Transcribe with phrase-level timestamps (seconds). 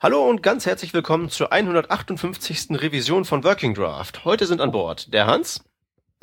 [0.00, 2.68] Hallo und ganz herzlich willkommen zur 158.
[2.70, 4.24] Revision von Working Draft.
[4.24, 5.64] Heute sind an Bord der Hans.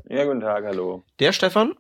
[0.08, 1.04] Ja, guten Tag, hallo.
[1.20, 1.76] Der Stefan.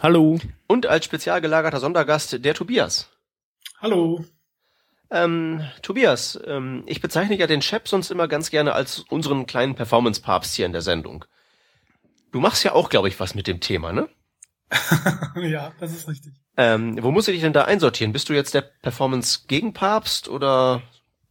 [0.00, 0.38] Hallo.
[0.68, 3.10] Und als spezial gelagerter Sondergast der Tobias.
[3.78, 4.24] Hallo.
[5.10, 9.74] Ähm, Tobias, ähm, ich bezeichne ja den Chef sonst immer ganz gerne als unseren kleinen
[9.74, 11.26] Performance-Papst hier in der Sendung.
[12.32, 14.08] Du machst ja auch, glaube ich, was mit dem Thema, ne?
[15.42, 16.32] ja, das ist richtig.
[16.56, 18.14] Ähm, wo musst du dich denn da einsortieren?
[18.14, 20.82] Bist du jetzt der Performance-Gegenpapst oder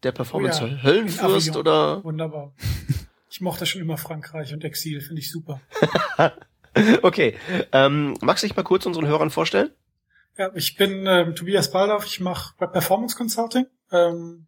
[0.04, 2.03] der Performance Oh ja, Höllenfürst oder?
[2.03, 2.53] Wunderbar.
[3.30, 5.62] Ich mochte schon immer Frankreich und Exil, finde ich super.
[7.02, 7.35] Okay.
[7.72, 9.72] Ähm, magst du dich mal kurz unseren Hörern vorstellen?
[10.38, 14.45] Ja, ich bin ähm, Tobias Baldauf, ich mache Web Performance Consulting, ähm,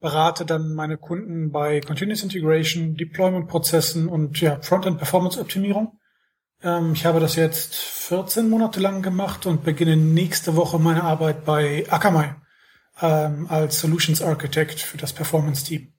[0.00, 5.98] berate dann meine Kunden bei Continuous Integration, Deployment-Prozessen und ja, Frontend-Performance-Optimierung.
[6.62, 11.44] Ähm, ich habe das jetzt 14 Monate lang gemacht und beginne nächste Woche meine Arbeit
[11.44, 12.34] bei Akamai
[13.00, 15.92] ähm, als Solutions Architect für das Performance-Team.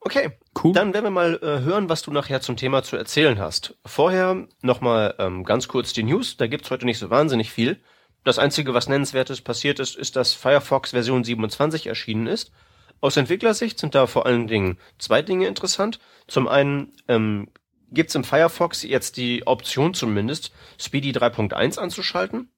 [0.00, 0.32] Okay.
[0.62, 0.72] Cool.
[0.72, 3.76] Dann werden wir mal äh, hören, was du nachher zum Thema zu erzählen hast.
[3.84, 6.36] Vorher nochmal ähm, ganz kurz die News.
[6.36, 7.80] Da gibt's heute nicht so wahnsinnig viel.
[8.22, 12.52] Das Einzige, was nennenswertes passiert ist, ist, dass Firefox Version 27 erschienen ist.
[13.00, 15.98] Aus Entwicklersicht sind da vor allen Dingen zwei Dinge interessant.
[16.26, 17.48] Zum einen ähm,
[17.90, 22.50] gibt's im Firefox jetzt die Option zumindest, Speedy 3.1 anzuschalten.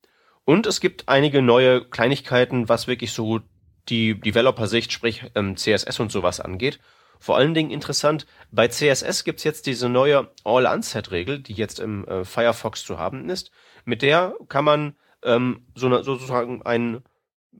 [0.46, 3.40] Und es gibt einige neue Kleinigkeiten, was wirklich so
[3.88, 6.78] die Developer-Sicht, sprich ähm, CSS und sowas angeht.
[7.18, 12.24] Vor allen Dingen interessant, bei CSS gibt's jetzt diese neue All-Unset-Regel, die jetzt im äh,
[12.24, 13.50] Firefox zu haben ist.
[13.84, 17.02] Mit der kann man ähm, so eine, sozusagen ein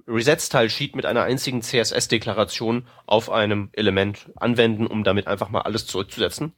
[0.07, 6.53] Reset-Style-Sheet mit einer einzigen CSS-Deklaration auf einem Element anwenden, um damit einfach mal alles zurückzusetzen.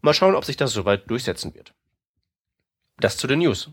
[0.00, 1.74] Mal schauen, ob sich das soweit durchsetzen wird.
[2.98, 3.72] Das zu den News.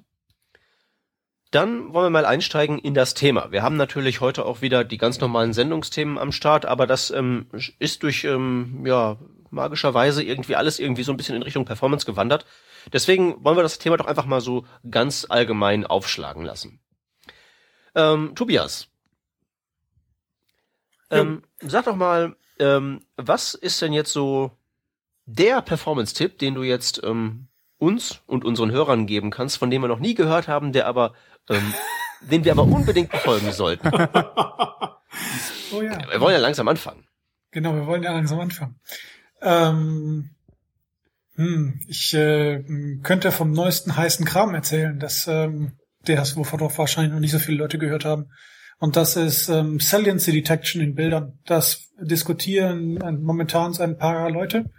[1.54, 3.52] Dann wollen wir mal einsteigen in das Thema.
[3.52, 7.46] Wir haben natürlich heute auch wieder die ganz normalen Sendungsthemen am Start, aber das ähm,
[7.78, 9.18] ist durch ähm, ja
[9.52, 12.48] magischerweise irgendwie alles irgendwie so ein bisschen in Richtung Performance gewandert.
[12.92, 16.80] Deswegen wollen wir das Thema doch einfach mal so ganz allgemein aufschlagen lassen.
[17.94, 18.88] Ähm, Tobias,
[21.12, 24.58] ähm, sag doch mal, ähm, was ist denn jetzt so
[25.28, 27.48] der Performance-Tipp, den du jetzt ähm,
[27.84, 31.14] uns und unseren Hörern geben kannst, von dem wir noch nie gehört haben, der aber,
[31.50, 31.74] ähm,
[32.22, 33.88] den wir aber unbedingt befolgen sollten?
[35.74, 35.98] oh ja.
[36.10, 37.06] Wir wollen ja langsam anfangen.
[37.52, 38.80] Genau, wir wollen ja langsam anfangen.
[39.42, 40.32] Ähm,
[41.36, 42.64] hm, ich äh,
[43.04, 45.74] könnte vom neuesten heißen Kram erzählen, dass ähm,
[46.08, 48.30] der ist, wovon doch wahrscheinlich noch nicht so viele Leute gehört haben.
[48.80, 51.40] Und das ist ähm, Saliency Detection in Bildern.
[51.46, 54.70] Das diskutieren momentan ein paar Leute.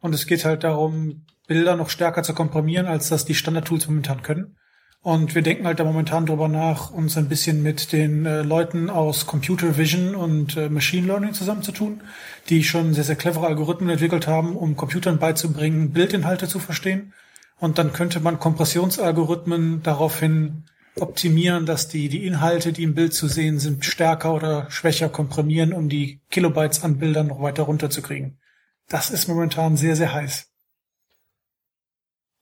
[0.00, 4.22] Und es geht halt darum, Bilder noch stärker zu komprimieren, als das die Standard-Tools momentan
[4.22, 4.56] können.
[5.04, 8.88] Und wir denken halt da momentan drüber nach, uns ein bisschen mit den äh, Leuten
[8.88, 12.00] aus Computer Vision und äh, Machine Learning zusammenzutun,
[12.48, 17.12] die schon sehr, sehr clevere Algorithmen entwickelt haben, um Computern beizubringen, Bildinhalte zu verstehen.
[17.60, 20.64] Und dann könnte man Kompressionsalgorithmen daraufhin
[20.98, 25.74] optimieren, dass die, die Inhalte, die im Bild zu sehen sind, stärker oder schwächer komprimieren,
[25.74, 28.38] um die Kilobytes an Bildern noch weiter runterzukriegen.
[28.88, 30.53] Das ist momentan sehr, sehr heiß.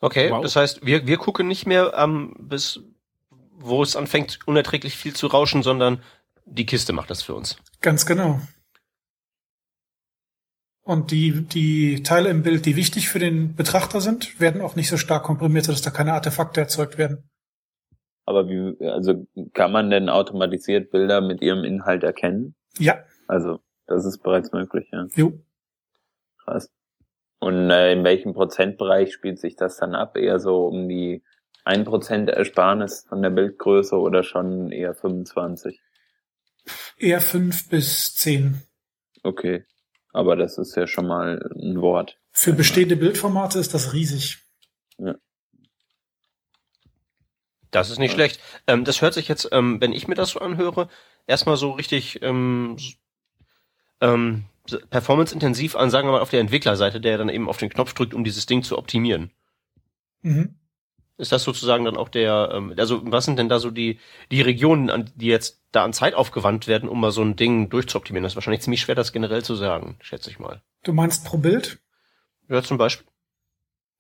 [0.02, 0.42] Okay, Wow.
[0.42, 2.80] das heißt, wir, wir gucken nicht mehr ähm, bis
[3.64, 6.02] wo es anfängt, unerträglich viel zu rauschen, sondern
[6.44, 7.56] die Kiste macht das für uns.
[7.80, 8.40] Ganz genau.
[10.84, 14.88] Und die, die Teile im Bild, die wichtig für den Betrachter sind, werden auch nicht
[14.88, 17.30] so stark komprimiert, sodass da keine Artefakte erzeugt werden.
[18.24, 22.56] Aber wie, also kann man denn automatisiert Bilder mit ihrem Inhalt erkennen?
[22.78, 25.06] Ja, Also, das ist bereits möglich, ja.
[25.14, 25.38] jo.
[26.44, 26.68] Krass.
[27.42, 30.16] Und äh, in welchem Prozentbereich spielt sich das dann ab?
[30.16, 31.24] Eher so um die
[31.64, 35.80] 1% Ersparnis von der Bildgröße oder schon eher 25?
[36.98, 38.62] Eher fünf bis zehn.
[39.24, 39.64] Okay.
[40.12, 42.16] Aber das ist ja schon mal ein Wort.
[42.30, 44.38] Für bestehende Bildformate ist das riesig.
[47.72, 48.14] Das ist nicht Ja.
[48.14, 48.40] schlecht.
[48.68, 50.88] Ähm, das hört sich jetzt, ähm, wenn ich mir das so anhöre,
[51.26, 52.76] erstmal so richtig ähm,
[54.00, 54.44] ähm,
[54.90, 58.14] performance-intensiv an, sagen wir mal, auf der Entwicklerseite, der dann eben auf den Knopf drückt,
[58.14, 59.30] um dieses Ding zu optimieren.
[60.22, 60.54] Mhm.
[61.18, 63.98] Ist das sozusagen dann auch der, ähm, also was sind denn da so die,
[64.30, 67.68] die Regionen, an die jetzt da an Zeit aufgewandt werden, um mal so ein Ding
[67.68, 68.22] durchzuoptimieren?
[68.22, 70.62] Das ist wahrscheinlich ziemlich schwer, das generell zu sagen, schätze ich mal.
[70.82, 71.78] Du meinst pro Bild?
[72.48, 73.06] Ja, zum Beispiel.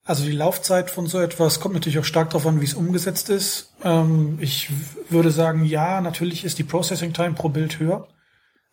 [0.04, 3.30] Also die Laufzeit von so etwas kommt natürlich auch stark darauf an, wie es umgesetzt
[3.30, 3.72] ist.
[3.84, 4.68] Ähm, ich
[5.10, 8.08] würde sagen, ja, natürlich ist die Processing Time pro Bild höher.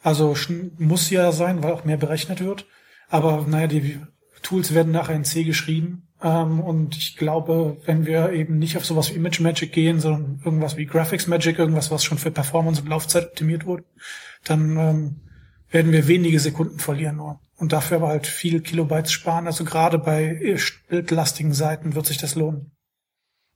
[0.02, 0.36] Also
[0.78, 2.66] muss ja sein, weil auch mehr berechnet wird.
[3.10, 4.00] Aber naja, die
[4.42, 6.08] Tools werden nachher in C geschrieben.
[6.22, 10.42] Ähm, und ich glaube, wenn wir eben nicht auf sowas wie Image Magic gehen, sondern
[10.44, 13.84] irgendwas wie Graphics Magic, irgendwas, was schon für Performance und Laufzeit optimiert wurde,
[14.44, 15.16] dann ähm,
[15.70, 17.40] werden wir wenige Sekunden verlieren nur.
[17.58, 19.48] Und dafür aber halt viel Kilobytes sparen.
[19.48, 20.58] Also gerade bei
[20.90, 22.72] bildlastigen Seiten wird sich das lohnen.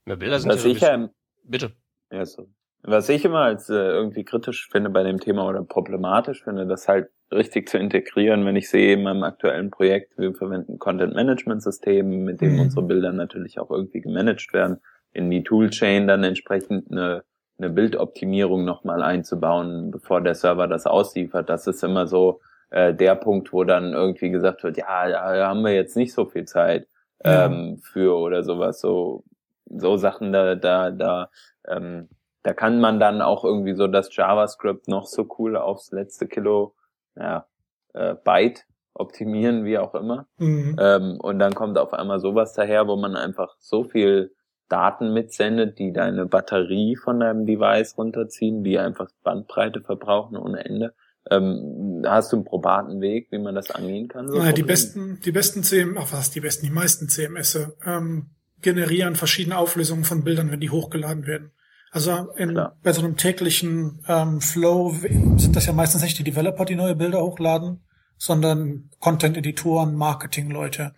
[0.06, 1.10] Ja, Bilder sind Was ja sicher.
[1.46, 1.74] Bitte.
[2.12, 2.50] Ja, so.
[2.86, 6.90] Was ich immer als äh, irgendwie kritisch finde bei dem Thema oder problematisch finde, das
[6.90, 11.64] halt richtig zu integrieren, wenn ich sehe in meinem aktuellen Projekt, wir verwenden Content Management
[11.64, 12.60] System, mit dem mhm.
[12.62, 14.82] unsere Bilder natürlich auch irgendwie gemanagt werden,
[15.14, 17.24] in die Toolchain dann entsprechend eine,
[17.58, 21.50] eine Bildoptimierung nochmal einzubauen, bevor der Server das ausliefert.
[21.50, 25.64] Das ist immer so äh, der Punkt, wo dann irgendwie gesagt wird, ja, da haben
[25.64, 26.88] wir jetzt nicht so viel Zeit
[27.24, 27.82] ähm, ja.
[27.82, 28.82] für oder sowas.
[28.82, 29.24] So,
[29.66, 31.30] so Sachen da, da, da
[31.68, 32.10] ähm,
[32.44, 36.76] da kann man dann auch irgendwie so das JavaScript noch so cool aufs letzte Kilo
[37.16, 37.48] ja,
[37.94, 40.28] äh, Byte optimieren, wie auch immer.
[40.38, 40.78] Mhm.
[40.80, 44.36] Ähm, und dann kommt auf einmal sowas daher, wo man einfach so viel
[44.70, 50.94] Daten mitsendet, die deine Batterie von deinem Device runterziehen, die einfach Bandbreite verbrauchen ohne Ende.
[51.30, 54.30] Ähm, hast du einen probaten Weg, wie man das angehen kann?
[54.30, 58.32] So naja, die besten, die besten CM, ach was, die besten, die meisten CMS ähm,
[58.62, 61.52] generieren verschiedene Auflösungen von Bildern, wenn die hochgeladen werden.
[61.94, 64.96] Also in, bei so einem täglichen ähm, Flow
[65.38, 67.84] sind das ja meistens nicht die Developer, die neue Bilder hochladen,
[68.18, 70.96] sondern Content-Editoren, Marketing-Leute.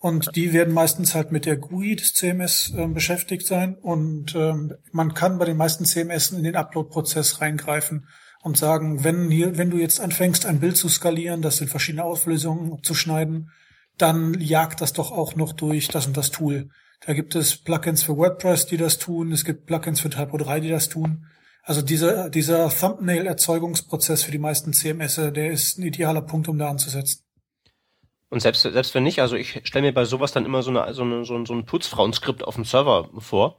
[0.00, 3.76] Und die werden meistens halt mit der GUI des CMS äh, beschäftigt sein.
[3.76, 8.08] Und ähm, man kann bei den meisten CMS in den Upload-Prozess reingreifen
[8.42, 12.02] und sagen, wenn hier, wenn du jetzt anfängst, ein Bild zu skalieren, das in verschiedene
[12.02, 13.52] Auflösungen zu schneiden,
[13.96, 16.68] dann jagt das doch auch noch durch das und das Tool.
[17.04, 19.32] Da gibt es Plugins für WordPress, die das tun.
[19.32, 21.26] Es gibt Plugins für Typo 3, die das tun.
[21.64, 26.68] Also dieser, dieser Thumbnail-Erzeugungsprozess für die meisten CMS, der ist ein idealer Punkt, um da
[26.68, 27.24] anzusetzen.
[28.28, 30.94] Und selbst, selbst wenn nicht, also ich stelle mir bei sowas dann immer so, eine,
[30.94, 33.58] so, eine, so, ein, so ein Putzfrauenskript auf dem Server vor.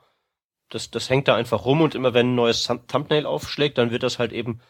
[0.69, 4.03] Das, das hängt da einfach rum und immer wenn ein neues Thumbnail aufschlägt, dann wird
[4.03, 4.61] das halt eben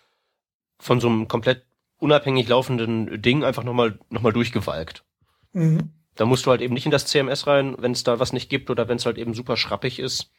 [0.77, 1.63] von so einem komplett
[1.97, 5.05] unabhängig laufenden Ding einfach nochmal noch mal durchgewalkt.
[5.53, 5.93] Mhm.
[6.15, 8.49] Da musst du halt eben nicht in das CMS rein, wenn es da was nicht
[8.49, 10.31] gibt oder wenn es halt eben super schrappig ist.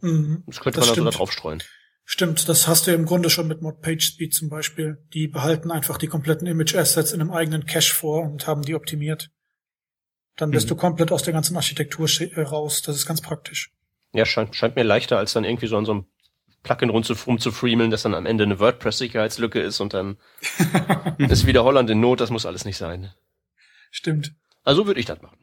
[0.00, 1.62] Mhm, das könnte das man also da drauf streuen.
[2.04, 4.98] Stimmt, das hast du im Grunde schon mit Mod PageSpeed zum Beispiel.
[5.14, 8.74] Die behalten einfach die kompletten Image Assets in einem eigenen Cache vor und haben die
[8.74, 9.30] optimiert.
[10.36, 10.70] Dann bist mhm.
[10.70, 12.82] du komplett aus der ganzen Architektur äh, raus.
[12.82, 13.70] Das ist ganz praktisch.
[14.12, 16.06] Ja, scheint, scheint mir leichter, als dann irgendwie so an so einem
[16.62, 20.18] Plugin rumzufreemeln, das dann am Ende eine WordPress-Sicherheitslücke ist und dann
[21.18, 22.20] ist wieder Holland in Not.
[22.20, 23.12] Das muss alles nicht sein.
[23.90, 24.34] Stimmt.
[24.70, 25.36] Also würde ich das machen.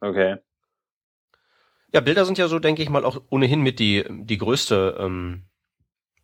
[0.00, 0.36] Okay.
[1.94, 5.46] Ja, Bilder sind ja so, denke ich mal, auch ohnehin mit die, die größte, ähm,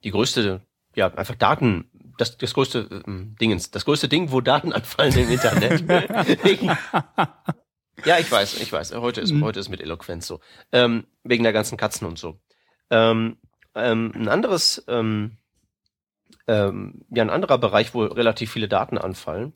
[0.05, 0.61] die größte,
[0.95, 5.31] ja, einfach Daten, das, das größte ähm, Dingens, das größte Ding, wo Daten anfallen im
[5.31, 5.81] Internet.
[8.05, 8.97] ja, ich weiß, ich weiß.
[8.97, 9.43] Heute ist, mhm.
[9.43, 10.41] heute ist mit Eloquenz so.
[10.73, 12.39] Ähm, wegen der ganzen Katzen und so.
[12.91, 13.39] Ähm,
[13.75, 15.39] ähm, ein anderes, ähm,
[16.47, 19.55] ähm, ja, ein anderer Bereich, wo relativ viele Daten anfallen,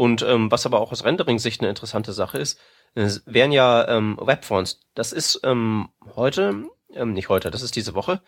[0.00, 2.58] und ähm, was aber auch aus Rendering-Sicht eine interessante Sache ist,
[2.94, 4.80] wären ja ähm, Webfonts.
[4.94, 6.64] Das ist ähm, heute,
[6.94, 8.22] ähm, nicht heute, das ist diese Woche,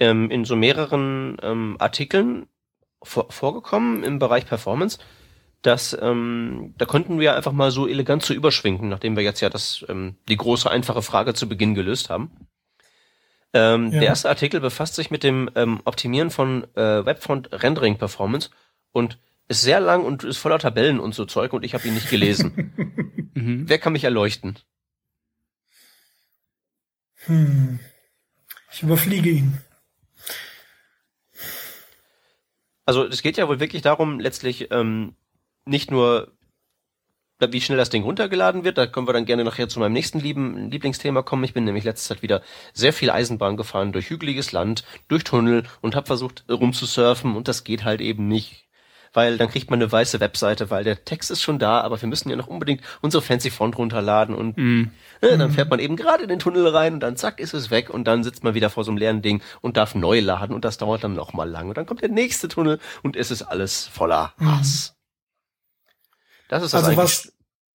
[0.00, 2.48] ähm, in so mehreren ähm, Artikeln
[3.00, 4.98] vor, vorgekommen im Bereich Performance.
[5.62, 9.48] dass ähm, da konnten wir einfach mal so elegant zu überschwingen, nachdem wir jetzt ja
[9.48, 12.48] das ähm, die große einfache Frage zu Beginn gelöst haben.
[13.52, 14.00] Ähm, ja.
[14.00, 18.50] Der erste Artikel befasst sich mit dem ähm, Optimieren von äh, Webfont Rendering Performance
[18.90, 21.94] und ist sehr lang und ist voller Tabellen und so Zeug und ich habe ihn
[21.94, 22.72] nicht gelesen.
[23.34, 23.68] mhm.
[23.68, 24.58] Wer kann mich erleuchten?
[27.26, 27.78] Hm.
[28.72, 29.58] Ich überfliege ihn.
[32.86, 35.14] Also es geht ja wohl wirklich darum, letztlich ähm,
[35.64, 36.32] nicht nur,
[37.40, 40.18] wie schnell das Ding runtergeladen wird, da können wir dann gerne nachher zu meinem nächsten
[40.20, 41.44] lieben Lieblingsthema kommen.
[41.44, 45.64] Ich bin nämlich letzte Zeit wieder sehr viel Eisenbahn gefahren, durch hügeliges Land, durch Tunnel
[45.80, 48.66] und habe versucht rumzusurfen und das geht halt eben nicht
[49.14, 52.08] weil dann kriegt man eine weiße Webseite, weil der Text ist schon da, aber wir
[52.08, 54.90] müssen ja noch unbedingt unsere fancy Font runterladen und mm.
[55.22, 57.70] äh, dann fährt man eben gerade in den Tunnel rein und dann zack ist es
[57.70, 60.54] weg und dann sitzt man wieder vor so einem leeren Ding und darf neu laden
[60.54, 63.30] und das dauert dann noch mal lang und dann kommt der nächste Tunnel und es
[63.30, 64.58] ist alles voller mhm.
[64.58, 64.94] Hass.
[66.48, 67.32] Das ist das also was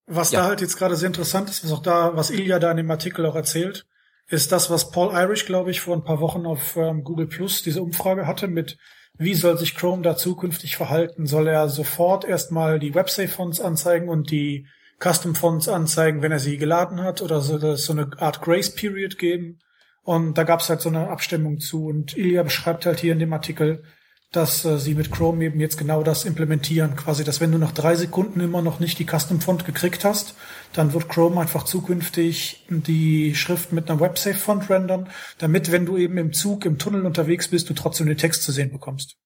[0.09, 0.41] was ja.
[0.41, 2.89] da halt jetzt gerade sehr interessant ist, was auch da, was Ilja da in dem
[2.89, 3.85] Artikel auch erzählt,
[4.27, 7.61] ist das, was Paul Irish, glaube ich, vor ein paar Wochen auf ähm, Google Plus
[7.61, 8.77] diese Umfrage hatte mit
[9.19, 11.27] wie soll sich Chrome da zukünftig verhalten?
[11.27, 14.65] Soll er sofort erstmal die WebSafe-Fonts anzeigen und die
[15.03, 17.21] Custom-Fonts anzeigen, wenn er sie geladen hat?
[17.21, 19.59] Oder soll es so eine Art Grace-Period geben?
[20.03, 21.85] Und da gab es halt so eine Abstimmung zu.
[21.85, 23.83] Und Ilya beschreibt halt hier in dem Artikel,
[24.31, 26.95] dass äh, sie mit Chrome eben jetzt genau das implementieren.
[26.95, 30.35] Quasi, dass wenn du nach drei Sekunden immer noch nicht die Custom Font gekriegt hast,
[30.73, 35.09] dann wird Chrome einfach zukünftig die Schrift mit einer WebSafe Font rendern,
[35.39, 38.51] damit, wenn du eben im Zug, im Tunnel unterwegs bist, du trotzdem den Text zu
[38.51, 39.17] sehen bekommst.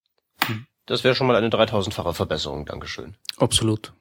[0.86, 2.66] Das wäre schon mal eine 3000-fache Verbesserung.
[2.66, 3.16] Dankeschön.
[3.38, 3.94] Absolut.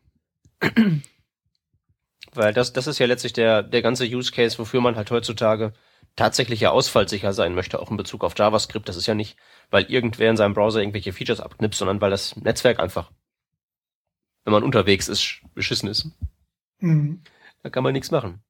[2.35, 5.73] Weil das, das ist ja letztlich der, der ganze Use Case, wofür man halt heutzutage
[6.17, 8.89] tatsächlich ja ausfallsicher sein möchte, auch in Bezug auf JavaScript.
[8.89, 9.37] Das ist ja nicht,
[9.71, 13.11] weil irgendwer in seinem Browser irgendwelche Features abknipst, sondern weil das Netzwerk einfach,
[14.45, 16.09] wenn man unterwegs ist, beschissen ist.
[16.81, 17.23] Mhm.
[17.63, 18.43] Da kann man nichts machen.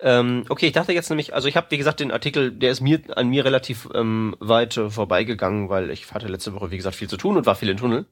[0.00, 2.80] Ähm, okay, ich dachte jetzt nämlich, also ich habe, wie gesagt, den Artikel, der ist
[2.80, 6.96] mir an mir relativ ähm, weit äh, vorbeigegangen, weil ich hatte letzte Woche, wie gesagt,
[6.96, 8.06] viel zu tun und war viel im Tunnel.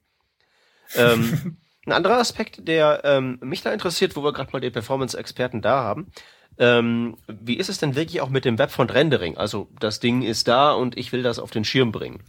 [0.94, 5.62] Ähm, ein anderer Aspekt, der ähm, mich da interessiert, wo wir gerade mal den Performance-Experten
[5.62, 6.12] da haben,
[6.58, 9.36] ähm, wie ist es denn wirklich auch mit dem Webfont-Rendering?
[9.36, 12.22] Also das Ding ist da und ich will das auf den Schirm bringen.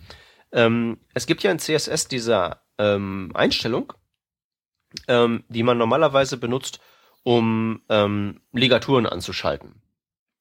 [0.51, 3.93] Ähm, es gibt ja in CSS dieser ähm, Einstellung,
[5.07, 6.79] ähm, die man normalerweise benutzt,
[7.23, 9.81] um ähm, Ligaturen anzuschalten.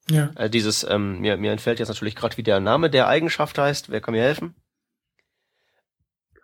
[0.09, 0.31] Ja.
[0.35, 3.91] Also dieses, ähm, mir, mir entfällt jetzt natürlich gerade, wie der Name der Eigenschaft heißt.
[3.91, 4.55] Wer kann mir helfen?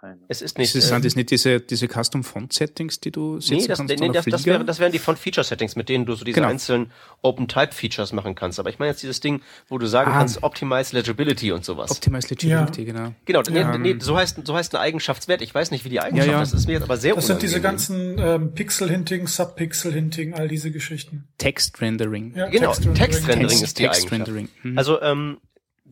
[0.07, 0.21] Keine.
[0.29, 0.75] Es ist nicht.
[0.75, 4.01] Ist, sind das nicht diese, diese Custom Font Settings, die du setzen nee, das, kannst?
[4.01, 6.37] Nee, das, das, wäre, das wären die Font Feature Settings, mit denen du so diese
[6.37, 6.49] genau.
[6.49, 8.59] einzelnen Open Type Features machen kannst.
[8.59, 10.19] Aber ich meine jetzt dieses Ding, wo du sagen ah.
[10.19, 11.91] kannst, Optimize Legibility und sowas.
[11.91, 12.93] Optimize Legibility, ja.
[12.93, 13.15] genau.
[13.25, 13.77] Genau, ja.
[13.77, 15.43] nee, nee, so heißt, so heißt ein Eigenschaftswert.
[15.43, 17.43] Ich weiß nicht, wie die Eigenschaft ja, Das ist mir jetzt aber sehr Das sind
[17.43, 21.29] diese ganzen ähm, Pixel-Hinting, Sub-Pixel-Hinting, all diese Geschichten.
[21.39, 22.35] Text-Rendering.
[22.37, 24.49] Ja, genau, Text-Rendering Text ist die Text Eigenschaft.
[24.63, 24.79] Hm.
[24.79, 25.39] Also, ähm,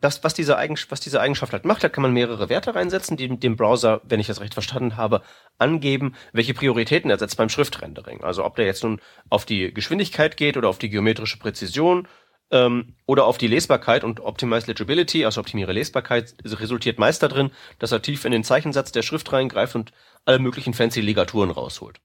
[0.05, 3.17] das, was diese, Eigenschaft, was diese Eigenschaft halt macht, da kann man mehrere Werte reinsetzen,
[3.17, 5.23] die dem Browser, wenn ich das recht verstanden habe,
[5.59, 8.23] angeben, welche Prioritäten er setzt beim Schriftrendering.
[8.23, 12.07] Also ob der jetzt nun auf die Geschwindigkeit geht oder auf die geometrische Präzision
[12.51, 17.93] ähm, oder auf die Lesbarkeit und Optimize Legibility, also optimiere Lesbarkeit, resultiert meist darin, dass
[17.93, 19.93] er tief in den Zeichensatz der Schrift reingreift und
[20.27, 22.01] alle möglichen fancy Ligaturen rausholt.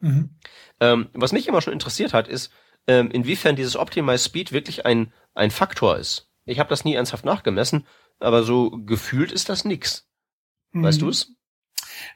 [0.00, 0.30] Mhm.
[0.80, 2.52] Ähm, was mich immer schon interessiert hat, ist,
[2.88, 6.30] ähm, inwiefern dieses Optimize Speed wirklich ein, ein Faktor ist.
[6.44, 7.86] Ich habe das nie ernsthaft nachgemessen,
[8.20, 10.08] aber so gefühlt ist das nix.
[10.72, 11.04] Weißt mhm.
[11.04, 11.32] du es?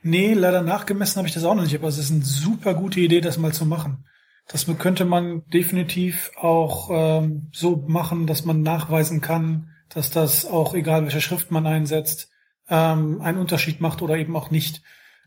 [0.03, 3.01] Nee, leider nachgemessen habe ich das auch noch nicht, aber es ist eine super gute
[3.01, 4.05] Idee, das mal zu machen.
[4.49, 10.75] Das könnte man definitiv auch ähm, so machen, dass man nachweisen kann, dass das auch,
[10.75, 12.31] egal welche Schrift man einsetzt,
[12.69, 14.83] ähm, einen Unterschied macht oder eben auch nicht.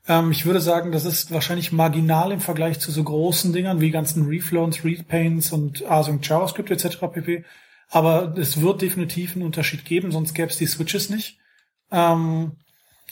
[0.07, 3.91] Ähm, ich würde sagen, das ist wahrscheinlich marginal im Vergleich zu so großen Dingern wie
[3.91, 6.97] ganzen Reflows, Readpaints und Async JavaScript etc.
[7.13, 7.45] pp.
[7.91, 11.37] Aber es wird definitiv einen Unterschied geben, sonst gäbe es die Switches nicht.
[11.91, 12.53] Ähm,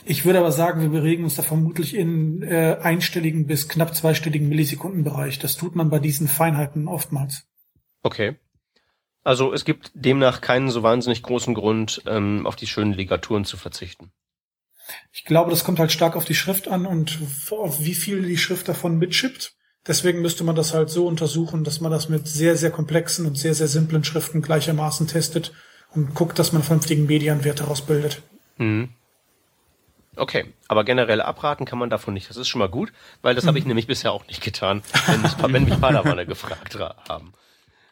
[0.05, 4.48] ich würde aber sagen, wir bewegen uns da vermutlich in äh, einstelligen bis knapp zweistelligen
[4.48, 5.38] Millisekundenbereich.
[5.38, 7.43] Das tut man bei diesen Feinheiten oftmals.
[8.03, 8.38] Okay.
[9.21, 13.57] Also es gibt demnach keinen so wahnsinnig großen Grund, ähm, auf die schönen Ligaturen zu
[13.57, 14.13] verzichten.
[15.12, 17.19] Ich glaube, das kommt halt stark auf die Schrift an und
[17.51, 19.58] auf wie viel die Schrift davon mitschippt.
[19.88, 23.38] Deswegen müsste man das halt so untersuchen, dass man das mit sehr, sehr komplexen und
[23.38, 25.53] sehr, sehr simplen Schriften gleichermaßen testet
[25.91, 28.21] und guckt, dass man vernünftigen Medianwert daraus bildet.
[28.57, 28.89] Mhm.
[30.15, 32.29] Okay, aber generell abraten kann man davon nicht.
[32.29, 33.50] Das ist schon mal gut, weil das mhm.
[33.50, 37.33] habe ich nämlich bisher auch nicht getan, wenn mich, wenn mich Padawane gefragt haben.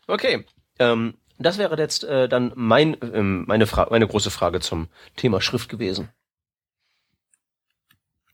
[0.08, 0.46] Okay,
[0.77, 5.41] ähm, das wäre jetzt äh, dann mein, ähm, meine, Fra meine große Frage zum Thema
[5.41, 6.10] Schrift gewesen.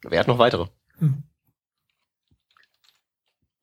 [0.02, 0.68] Wer hat noch weitere?
[1.00, 1.24] Mhm.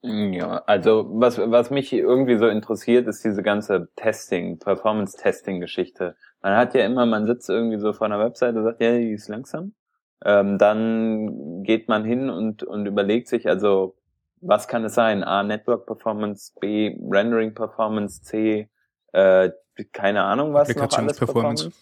[0.02, 6.16] Ja, also was, was mich irgendwie so interessiert, ist diese ganze Testing, Performance-Testing-Geschichte.
[6.40, 9.12] Man hat ja immer, man sitzt irgendwie so vor einer Webseite und sagt, ja, die
[9.12, 9.74] ist langsam.
[10.24, 13.96] Ähm, dann geht man hin und, und überlegt sich, also
[14.40, 15.22] was kann es sein?
[15.22, 18.70] A, Network Performance, B, Rendering Performance, C,
[19.12, 19.50] äh,
[19.92, 21.72] keine Ahnung was noch alles Performance.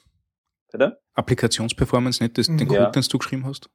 [0.70, 1.00] Bitte?
[1.14, 2.90] Applikationsperformance, nicht das, den Code, ja.
[2.90, 3.70] den du geschrieben hast?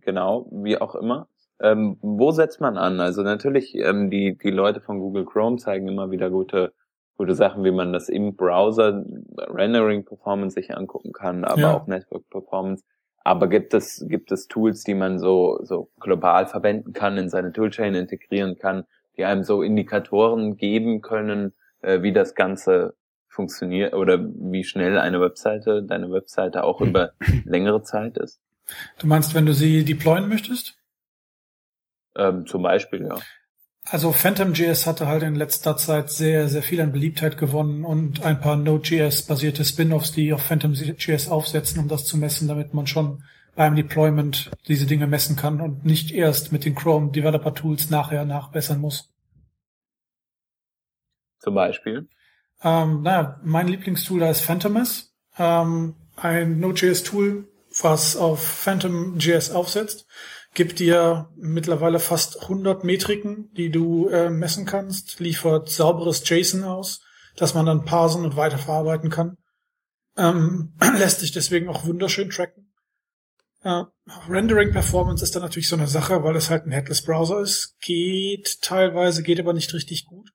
[0.00, 1.28] Genau, wie auch immer.
[1.60, 3.00] Ähm, wo setzt man an?
[3.00, 6.72] Also natürlich, ähm, die, die Leute von Google Chrome zeigen immer wieder gute,
[7.16, 9.04] gute Sachen, wie man das im Browser
[9.36, 11.76] Rendering Performance sich angucken kann, aber ja.
[11.76, 12.84] auch Network Performance.
[13.24, 17.52] Aber gibt es, gibt es Tools, die man so, so global verwenden kann, in seine
[17.52, 18.84] Toolchain integrieren kann,
[19.16, 22.94] die einem so Indikatoren geben können, äh, wie das Ganze
[23.26, 27.12] funktioniert oder wie schnell eine Webseite, deine Webseite auch über
[27.44, 28.40] längere Zeit ist?
[28.98, 30.77] Du meinst, wenn du sie deployen möchtest?
[32.16, 33.18] Ähm, zum Beispiel, ja.
[33.90, 38.38] Also PhantomJS hatte halt in letzter Zeit sehr, sehr viel an Beliebtheit gewonnen und ein
[38.38, 43.22] paar Node.js-basierte Spin-offs, die auf PhantomJS aufsetzen, um das zu messen, damit man schon
[43.54, 48.24] beim Deployment diese Dinge messen kann und nicht erst mit den Chrome Developer Tools nachher
[48.24, 49.10] nachbessern muss.
[51.40, 52.08] Zum Beispiel?
[52.62, 57.48] Ähm, naja, mein Lieblingstool da ist Phantomas, ähm, ein Node.js-Tool,
[57.80, 60.06] was auf Phantom.js aufsetzt,
[60.58, 67.00] gibt dir mittlerweile fast 100 Metriken, die du äh, messen kannst, liefert sauberes JSON aus,
[67.36, 69.36] das man dann parsen und weiterverarbeiten kann.
[70.16, 72.72] Ähm, lässt sich deswegen auch wunderschön tracken.
[73.62, 73.84] Äh,
[74.28, 77.76] Rendering Performance ist dann natürlich so eine Sache, weil es halt ein Headless Browser ist.
[77.80, 80.32] Geht teilweise, geht aber nicht richtig gut.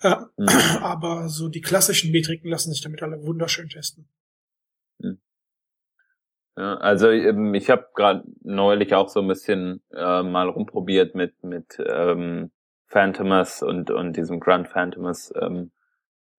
[0.00, 0.48] Äh, mhm.
[0.82, 4.08] Aber so die klassischen Metriken lassen sich damit alle wunderschön testen.
[6.56, 11.42] Ja, also ähm, ich habe gerade neulich auch so ein bisschen äh, mal rumprobiert mit
[11.42, 12.52] mit ähm,
[12.86, 15.72] Phantomus und und diesem Grand Phantomus ähm,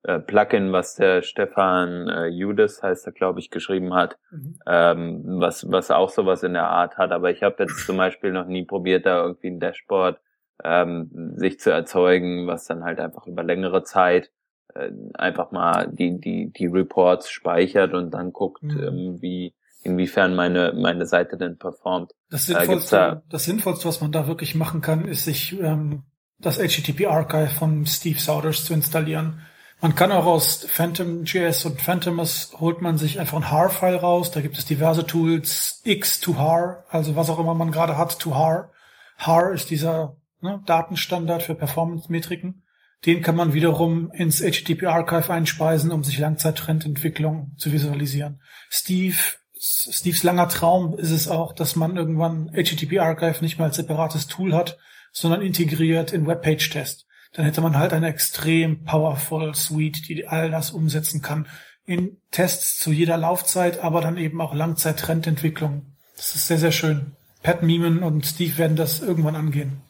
[0.04, 4.60] äh, Plugin, was der Stefan äh, Judas heißt er, glaube ich, geschrieben hat, mhm.
[4.68, 7.12] ähm, was was auch sowas in der Art hat.
[7.12, 10.20] Aber ich habe jetzt zum Beispiel noch nie probiert, da irgendwie ein Dashboard
[10.64, 14.32] ähm, sich zu erzeugen, was dann halt einfach über längere Zeit
[14.76, 18.84] äh, einfach mal die die die Reports speichert und dann guckt, mhm.
[18.84, 19.54] ähm, wie
[19.86, 22.12] inwiefern meine meine Seite denn performt.
[22.30, 26.04] Das Sinnvollste, da, das Sinnvollste, was man da wirklich machen kann, ist sich ähm,
[26.40, 29.42] das HTTP Archive von Steve Souders zu installieren.
[29.82, 34.32] Man kann auch aus Phantom.js und Phantomus holt man sich einfach ein HAR-File raus.
[34.32, 38.18] Da gibt es diverse Tools, X to HAR, also was auch immer man gerade hat,
[38.20, 38.72] to HAR.
[39.18, 42.64] HAR ist dieser ne, Datenstandard für Performance-Metriken.
[43.06, 48.42] Den kann man wiederum ins HTTP Archive einspeisen, um sich Langzeittrendentwicklung zu visualisieren.
[48.70, 49.18] Steve
[49.68, 54.28] Steves langer Traum ist es auch, dass man irgendwann HTTP Archive nicht mehr als separates
[54.28, 54.78] Tool hat,
[55.12, 57.08] sondern integriert in Webpage Test.
[57.34, 61.48] Dann hätte man halt eine extrem powerful Suite, die all das umsetzen kann.
[61.84, 65.96] In Tests zu jeder Laufzeit, aber dann eben auch Langzeit-Trendentwicklung.
[66.16, 67.14] Das ist sehr, sehr schön.
[67.42, 69.82] Pat Meeman und Steve werden das irgendwann angehen.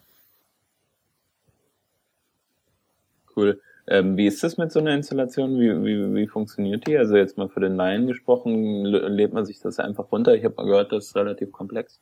[3.35, 3.61] Cool.
[3.87, 5.59] Ähm, wie ist das mit so einer Installation?
[5.59, 6.97] Wie, wie, wie funktioniert die?
[6.97, 10.33] Also jetzt mal für den Laien gesprochen, lädt man sich das einfach runter?
[10.33, 11.99] Ich habe mal gehört, das ist relativ komplex.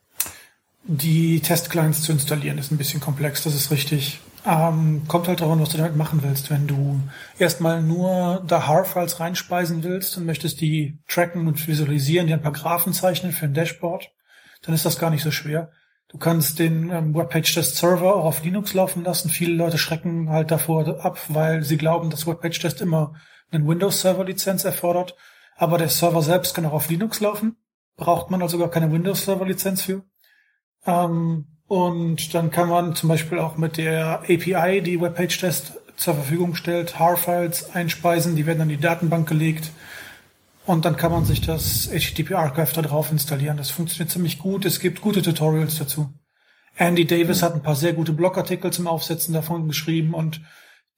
[0.86, 4.20] Die Testclients zu installieren ist ein bisschen komplex, das ist richtig.
[4.46, 6.50] Ähm, kommt halt darauf an, was du damit machen willst.
[6.50, 7.00] Wenn du
[7.40, 12.52] erstmal nur da HAR-Files reinspeisen willst und möchtest die tracken und visualisieren, die ein paar
[12.52, 14.12] Graphen zeichnen für ein Dashboard,
[14.64, 15.72] dann ist das gar nicht so schwer.
[16.14, 19.30] Du kannst den ähm, Webpage-Test Server auch auf Linux laufen lassen.
[19.30, 23.16] Viele Leute schrecken halt davor ab, weil sie glauben, dass Webpage-Test immer
[23.50, 25.16] einen Windows-Server-Lizenz erfordert.
[25.56, 27.58] Aber der Server selbst kann auch auf Linux laufen.
[27.98, 30.04] Braucht man also gar keine Windows-Server-Lizenz für.
[30.86, 36.54] Ähm, und dann kann man zum Beispiel auch mit der API, die Webpage-Test zur Verfügung
[36.54, 38.36] stellt, HAR-Files einspeisen.
[38.36, 39.72] Die werden dann in die Datenbank gelegt
[40.66, 43.58] und dann kann man sich das HTTP Archive da drauf installieren.
[43.58, 44.66] Das funktioniert ziemlich gut.
[44.66, 46.14] Es gibt gute Tutorials dazu.
[46.76, 47.46] Andy Davis mhm.
[47.46, 50.42] hat ein paar sehr gute Blogartikel zum Aufsetzen davon geschrieben und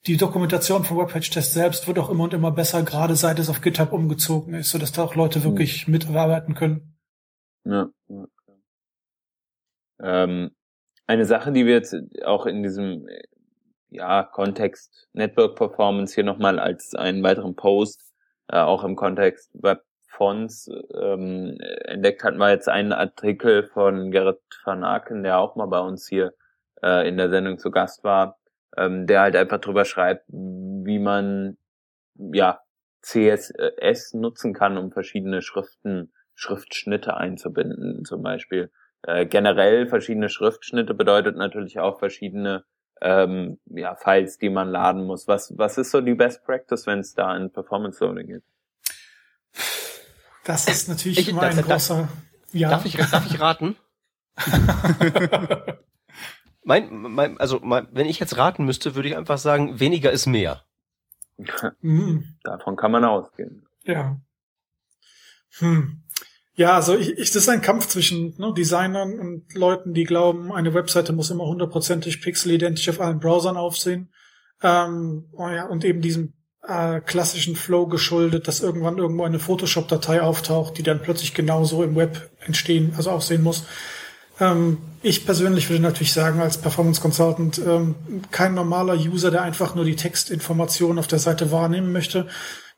[0.08, 3.50] die Dokumentation von Webpage Test selbst wird auch immer und immer besser, gerade seit es
[3.50, 5.94] auf GitHub umgezogen ist, sodass da auch Leute wirklich mhm.
[5.94, 6.96] mitarbeiten können.
[7.64, 7.90] Ja.
[8.08, 8.26] ja.
[10.00, 10.52] Ähm,
[11.08, 13.08] eine Sache, die wir jetzt auch in diesem
[13.90, 18.15] ja, Kontext Network Performance hier nochmal als einen weiteren Post
[18.48, 20.70] äh, auch im Kontext Webfonts
[21.02, 25.80] ähm, entdeckt hatten wir jetzt einen Artikel von Gerrit van Aken, der auch mal bei
[25.80, 26.34] uns hier
[26.82, 28.40] äh, in der Sendung zu Gast war,
[28.78, 31.58] ähm, der halt einfach drüber schreibt, wie man
[32.16, 32.60] ja
[33.02, 38.72] CSS nutzen kann, um verschiedene Schriften, Schriftschnitte einzubinden, zum Beispiel.
[39.04, 42.66] Äh, generell verschiedene Schriftschnitte bedeutet natürlich auch verschiedene
[43.02, 45.28] ähm, ja, Files, die man laden muss.
[45.28, 48.44] Was, was ist so die Best Practice, wenn es da in Performance Loading geht?
[50.44, 52.08] Das ist natürlich ich, immer ein darf, großer.
[52.52, 52.70] Ja.
[52.70, 53.76] Darf ich, darf ich raten?
[56.64, 60.26] mein, mein, also mein, wenn ich jetzt raten müsste, würde ich einfach sagen, weniger ist
[60.26, 60.64] mehr.
[61.82, 62.38] Mhm.
[62.44, 63.66] Davon kann man ausgehen.
[63.84, 64.18] Ja.
[65.58, 66.04] Hm.
[66.56, 70.54] Ja, also ich, ich, das ist ein Kampf zwischen ne, Designern und Leuten, die glauben,
[70.54, 74.10] eine Webseite muss immer hundertprozentig pixelidentisch auf allen Browsern aufsehen.
[74.64, 76.34] Ähm, oh ja, und eben diesem
[76.66, 81.96] äh, klassischen Flow geschuldet, dass irgendwann irgendwo eine Photoshop-Datei auftaucht, die dann plötzlich genauso im
[81.98, 83.66] Web entstehen, also aussehen muss.
[84.40, 87.96] Ähm, ich persönlich würde natürlich sagen, als Performance Consultant, ähm,
[88.32, 92.28] kein normaler User, der einfach nur die Textinformationen auf der Seite wahrnehmen möchte,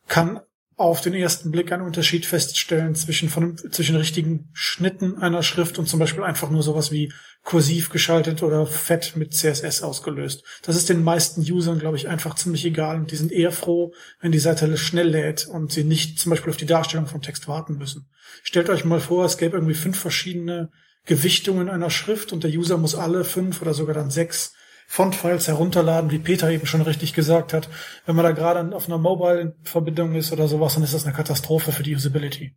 [0.07, 0.39] kann
[0.77, 5.87] auf den ersten Blick einen Unterschied feststellen zwischen, von, zwischen richtigen Schnitten einer Schrift und
[5.87, 7.11] zum Beispiel einfach nur sowas wie
[7.43, 10.43] kursiv geschaltet oder fett mit CSS ausgelöst.
[10.61, 13.91] Das ist den meisten Usern, glaube ich, einfach ziemlich egal und die sind eher froh,
[14.21, 17.47] wenn die Seite schnell lädt und sie nicht zum Beispiel auf die Darstellung vom Text
[17.47, 18.07] warten müssen.
[18.43, 20.69] Stellt euch mal vor, es gäbe irgendwie fünf verschiedene
[21.05, 24.53] Gewichtungen einer Schrift und der User muss alle fünf oder sogar dann sechs
[24.89, 27.69] Font-Files herunterladen, wie Peter eben schon richtig gesagt hat.
[28.05, 31.73] Wenn man da gerade auf einer Mobile-Verbindung ist oder sowas, dann ist das eine Katastrophe
[31.73, 32.55] für die Usability.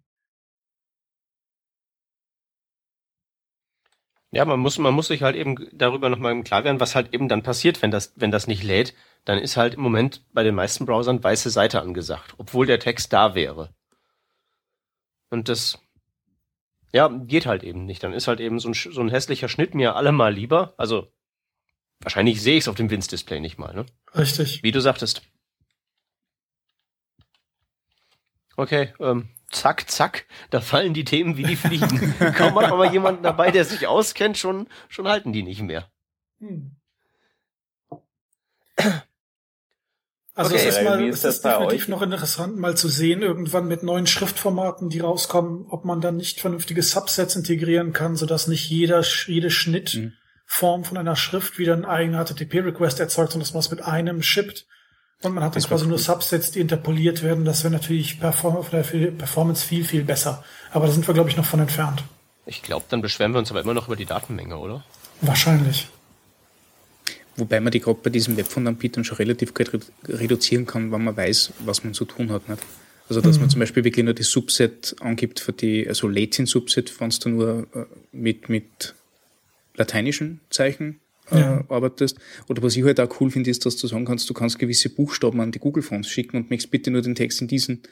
[4.32, 7.12] Ja, man muss, man muss sich halt eben darüber nochmal im Klar werden, was halt
[7.12, 8.94] eben dann passiert, wenn das, wenn das nicht lädt.
[9.24, 13.12] Dann ist halt im Moment bei den meisten Browsern weiße Seite angesagt, obwohl der Text
[13.12, 13.74] da wäre.
[15.30, 15.80] Und das,
[16.92, 18.04] ja, geht halt eben nicht.
[18.04, 20.74] Dann ist halt eben so ein, so ein hässlicher Schnitt mir allemal lieber.
[20.76, 21.08] Also,
[22.00, 23.86] wahrscheinlich sehe ich es auf dem Winz-Display nicht mal, ne?
[24.14, 24.62] Richtig.
[24.62, 25.22] Wie du sagtest.
[28.56, 32.14] Okay, ähm, zack, zack, da fallen die Themen wie die Fliegen.
[32.34, 35.90] Kaum hat aber jemand dabei, der sich auskennt, schon, schon halten die nicht mehr.
[36.40, 36.76] Hm.
[40.34, 43.66] Also okay, es ist mal, ist es ist definitiv noch interessant, mal zu sehen, irgendwann
[43.66, 48.70] mit neuen Schriftformaten, die rauskommen, ob man dann nicht vernünftige Subsets integrieren kann, sodass nicht
[48.70, 49.50] jeder, jede
[50.50, 54.22] Schnittform von einer Schrift wieder einen eigenen HTTP-Request erzeugt, sondern dass man es mit einem
[54.22, 54.66] shippt
[55.22, 57.44] und man hat dann quasi nur Subsets, die interpoliert werden.
[57.44, 60.42] Das wäre natürlich Perform Performance viel, viel besser.
[60.72, 62.02] Aber da sind wir, glaube ich, noch von entfernt.
[62.46, 64.82] Ich glaube, dann beschweren wir uns aber immer noch über die Datenmenge, oder?
[65.20, 65.88] Wahrscheinlich.
[67.36, 69.70] Wobei man die gerade bei diesen Webfondanbietern schon relativ gut
[70.08, 72.48] reduzieren kann, wenn man weiß, was man zu tun hat.
[72.48, 72.62] Nicht?
[73.08, 73.42] Also dass mhm.
[73.42, 77.66] man zum Beispiel wirklich nur die Subset angibt für die, also Latin-Subset, wenn du nur
[77.74, 78.94] äh, mit, mit
[79.74, 81.60] lateinischen Zeichen ja.
[81.60, 82.18] äh, arbeitest.
[82.48, 84.90] Oder was ich halt auch cool finde, ist, dass du sagen kannst, du kannst gewisse
[84.90, 87.82] Buchstaben an die Google-Fonts schicken und möchtest bitte nur den Text in diesen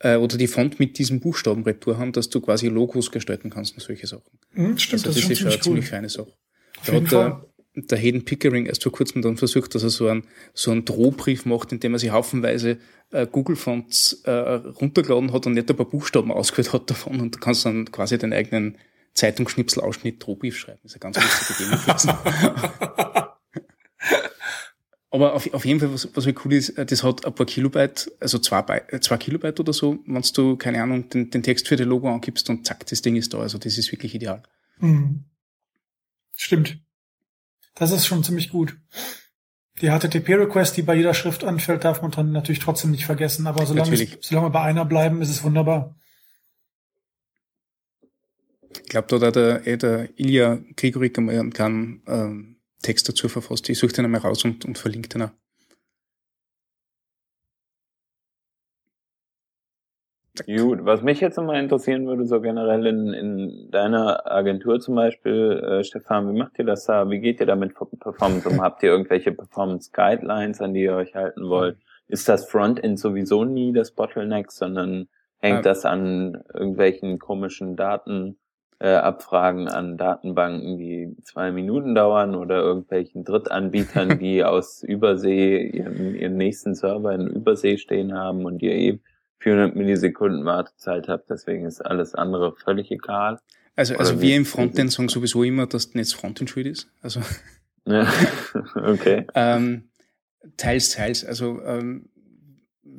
[0.00, 3.74] äh, oder die Font mit diesem Buchstaben retour haben, dass du quasi Logos gestalten kannst
[3.74, 4.38] und solche Sachen.
[4.52, 5.90] Mhm, stimmt, also das, das ist schon eine ziemlich cool.
[5.90, 6.32] feine Sache.
[6.86, 10.24] Da hat der, der Hayden Pickering erst vor kurzem dann versucht, dass er so einen,
[10.54, 12.78] so einen Drohbrief macht, indem er sich haufenweise
[13.10, 17.38] äh, Google-Fonts äh, runtergeladen hat und nicht ein paar Buchstaben ausgewählt hat davon und du
[17.40, 18.78] kannst dann quasi den eigenen
[19.18, 20.78] Zeitungsschnipselausschnitt Drohbrief schreiben.
[20.82, 22.10] Das ist eine ganz lustige Idee gewesen.
[25.10, 27.46] Aber auf, auf jeden Fall, was, was halt cool ist, äh, das hat ein paar
[27.46, 31.66] Kilobyte, also zwei, äh, zwei Kilobyte oder so, wenn du, keine Ahnung, den, den Text
[31.66, 33.38] für die Logo angibst und zack, das Ding ist da.
[33.38, 34.42] Also das ist wirklich ideal.
[34.78, 35.24] Mhm.
[36.36, 36.78] Stimmt.
[37.74, 38.76] Das ist schon ziemlich gut.
[39.80, 43.46] Die HTTP-Request, die bei jeder Schrift anfällt, darf man dann natürlich trotzdem nicht vergessen.
[43.46, 45.96] Aber solange, es, solange wir bei einer bleiben, ist es wunderbar.
[48.82, 53.68] Ich glaube, da hat der, eh der Ilya Grigorik einen kleinen ähm, Text dazu verfasst.
[53.68, 55.30] Ich suche den einmal raus und, und verlinke den auch.
[60.46, 65.62] Gut, was mich jetzt nochmal interessieren würde, so generell in, in deiner Agentur zum Beispiel,
[65.64, 67.10] äh, Stefan, wie macht ihr das da?
[67.10, 68.60] Wie geht ihr da mit Performance um?
[68.62, 71.78] Habt ihr irgendwelche Performance Guidelines, an die ihr euch halten wollt?
[72.06, 75.62] Ist das Frontend sowieso nie das Bottleneck, sondern hängt ja.
[75.62, 78.38] das an irgendwelchen komischen Daten?
[78.80, 86.14] Äh, Abfragen an Datenbanken, die zwei Minuten dauern oder irgendwelchen Drittanbietern, die aus Übersee ihren,
[86.14, 89.00] ihren nächsten Server in Übersee stehen haben und ihr eben
[89.40, 93.38] 400 Millisekunden Wartezeit habt, deswegen ist alles andere völlig egal.
[93.76, 96.90] Also, also wir im Frontend sagen sowieso immer, dass Netz Frontend schuld ist.
[97.00, 97.20] Also
[97.84, 98.12] ja,
[98.74, 99.24] okay.
[99.34, 99.90] ähm,
[100.56, 101.24] teils, teils.
[101.24, 102.08] Also ähm,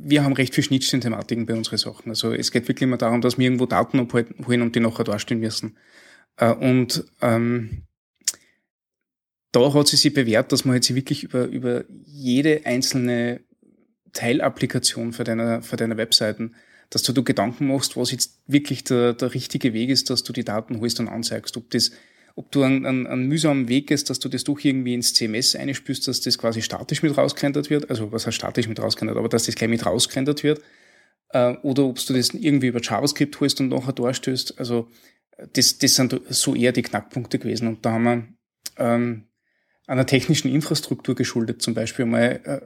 [0.02, 2.10] wir haben recht viel Schnittstellenthematiken bei unseren Sachen.
[2.10, 5.40] Also es geht wirklich immer darum, dass wir irgendwo Daten abholen und die nachher darstellen
[5.40, 5.78] müssen.
[6.38, 7.84] Äh, und ähm,
[9.52, 13.42] da hat sie sich bewährt, dass man jetzt wirklich über, über jede einzelne
[14.14, 16.56] Teilapplikation für deine, für deine Webseiten,
[16.90, 20.34] dass du dir Gedanken machst, was jetzt wirklich der, der richtige Weg ist, dass du
[20.34, 21.56] die Daten holst und anzeigst.
[21.58, 21.92] Ob das
[22.40, 25.58] ob du einen, einen, einen mühsamen Weg gehst, dass du das doch irgendwie ins CMS
[25.58, 29.28] einspürst, dass das quasi statisch mit rausgerendert wird, also was heißt statisch mit rausgerendert, aber
[29.28, 30.62] dass das gleich mit rausgerendert wird,
[31.32, 34.88] äh, oder ob du das irgendwie über JavaScript holst und nachher darstellst, also
[35.52, 37.68] das, das sind so eher die Knackpunkte gewesen.
[37.68, 38.28] Und da haben wir
[38.78, 39.28] ähm,
[39.86, 42.62] einer technischen Infrastruktur geschuldet, zum Beispiel mal äh,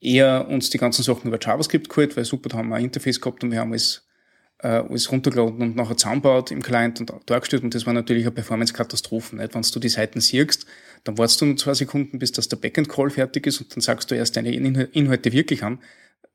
[0.00, 3.20] eher uns die ganzen Sachen über JavaScript geholt, weil super, da haben wir ein Interface
[3.20, 4.08] gehabt und wir haben es
[4.62, 7.62] äh, alles runtergeladen und nachher zusammenbaut im Client und dargestellt.
[7.62, 9.38] Und das war natürlich eine Performance-Katastrophe.
[9.38, 10.66] Wenn du die Seiten siehst,
[11.04, 14.10] dann wartest du nur zwei Sekunden, bis das der Backend-Call fertig ist und dann sagst
[14.10, 15.80] du erst deine Inhalte wirklich an.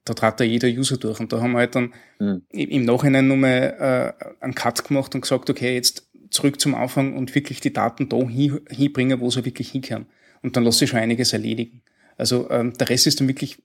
[0.05, 1.19] Da trat da jeder User durch.
[1.19, 2.43] Und da haben wir halt dann mhm.
[2.49, 7.33] im Nachhinein nochmal äh, einen Cut gemacht und gesagt, okay, jetzt zurück zum Anfang und
[7.33, 10.07] wirklich die Daten da hin, hinbringen, wo sie wirklich hinkehren.
[10.41, 11.81] Und dann lass ich schon einiges erledigen.
[12.17, 13.63] Also ähm, der Rest ist dann wirklich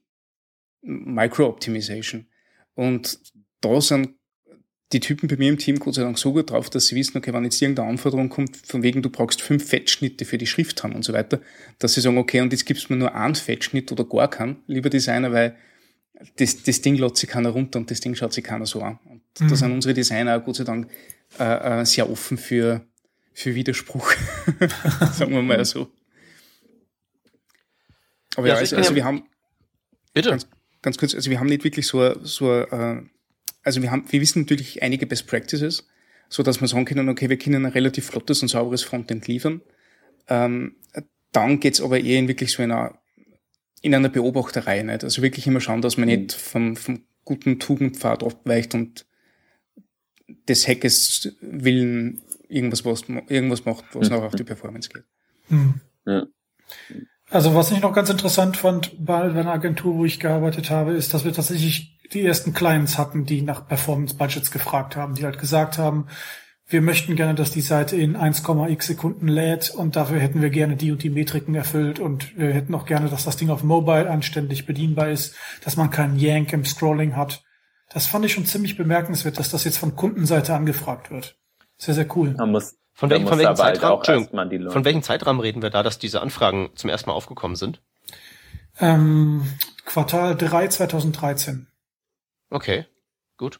[0.81, 2.25] Micro-Optimization.
[2.73, 3.19] Und
[3.61, 4.15] da sind
[4.93, 7.17] die Typen bei mir im Team Gott sei Dank so gut drauf, dass sie wissen,
[7.17, 10.83] okay, wenn jetzt irgendeine Anforderung kommt, von wegen du brauchst fünf Fettschnitte für die Schrift
[10.83, 11.41] haben und so weiter,
[11.79, 14.57] dass sie sagen, okay, und jetzt gibst du mir nur einen Fettschnitt oder gar keinen,
[14.67, 15.55] lieber Designer, weil
[16.37, 18.99] das, das Ding lädt sich keiner runter und das Ding schaut sich keiner so an.
[19.05, 19.47] Und mhm.
[19.47, 20.89] da sind unsere Designer Gott sei Dank
[21.39, 22.85] äh, äh, sehr offen für,
[23.33, 24.11] für Widerspruch,
[25.13, 25.87] sagen wir mal so.
[28.35, 29.23] Aber ja, ja also, also wir haben
[30.13, 30.29] Bitte.
[30.29, 30.47] Ganz,
[30.81, 33.01] ganz kurz, also wir haben nicht wirklich so, so äh,
[33.63, 35.87] also wir haben, wir wissen natürlich einige Best Practices,
[36.29, 39.61] so dass wir sagen können, okay, wir können ein relativ flottes und sauberes Frontend liefern.
[40.27, 40.75] Ähm,
[41.31, 42.99] dann geht's aber eher in wirklich so einer,
[43.81, 45.03] in einer Beobachterei, nicht?
[45.03, 46.15] Also wirklich immer schauen, dass man mhm.
[46.15, 49.05] nicht vom, vom guten Tugendpfad abweicht und
[50.47, 54.15] des Hackes willen irgendwas, was, irgendwas macht, was mhm.
[54.15, 55.03] noch auf die Performance geht.
[55.49, 55.81] Mhm.
[56.05, 56.27] Ja.
[57.29, 61.13] Also was ich noch ganz interessant fand bei einer Agentur, wo ich gearbeitet habe, ist,
[61.13, 65.39] dass wir tatsächlich die ersten Clients hatten, die nach Performance Budgets gefragt haben, die halt
[65.39, 66.07] gesagt haben,
[66.67, 70.77] wir möchten gerne, dass die Seite in 1,x Sekunden lädt und dafür hätten wir gerne
[70.77, 74.09] die und die Metriken erfüllt und wir hätten auch gerne, dass das Ding auf Mobile
[74.09, 77.43] anständig bedienbar ist, dass man keinen Yank im Scrolling hat.
[77.93, 81.35] Das fand ich schon ziemlich bemerkenswert, dass das jetzt von Kundenseite angefragt wird.
[81.77, 82.35] Sehr, sehr cool.
[82.37, 85.99] Man muss, von, welchen, von, welchem halt Zeitraum, von welchem Zeitraum reden wir da, dass
[85.99, 87.81] diese Anfragen zum ersten Mal aufgekommen sind?
[88.79, 89.45] Ähm,
[89.85, 91.67] Quartal 3 2013.
[92.51, 92.85] Okay,
[93.37, 93.59] gut.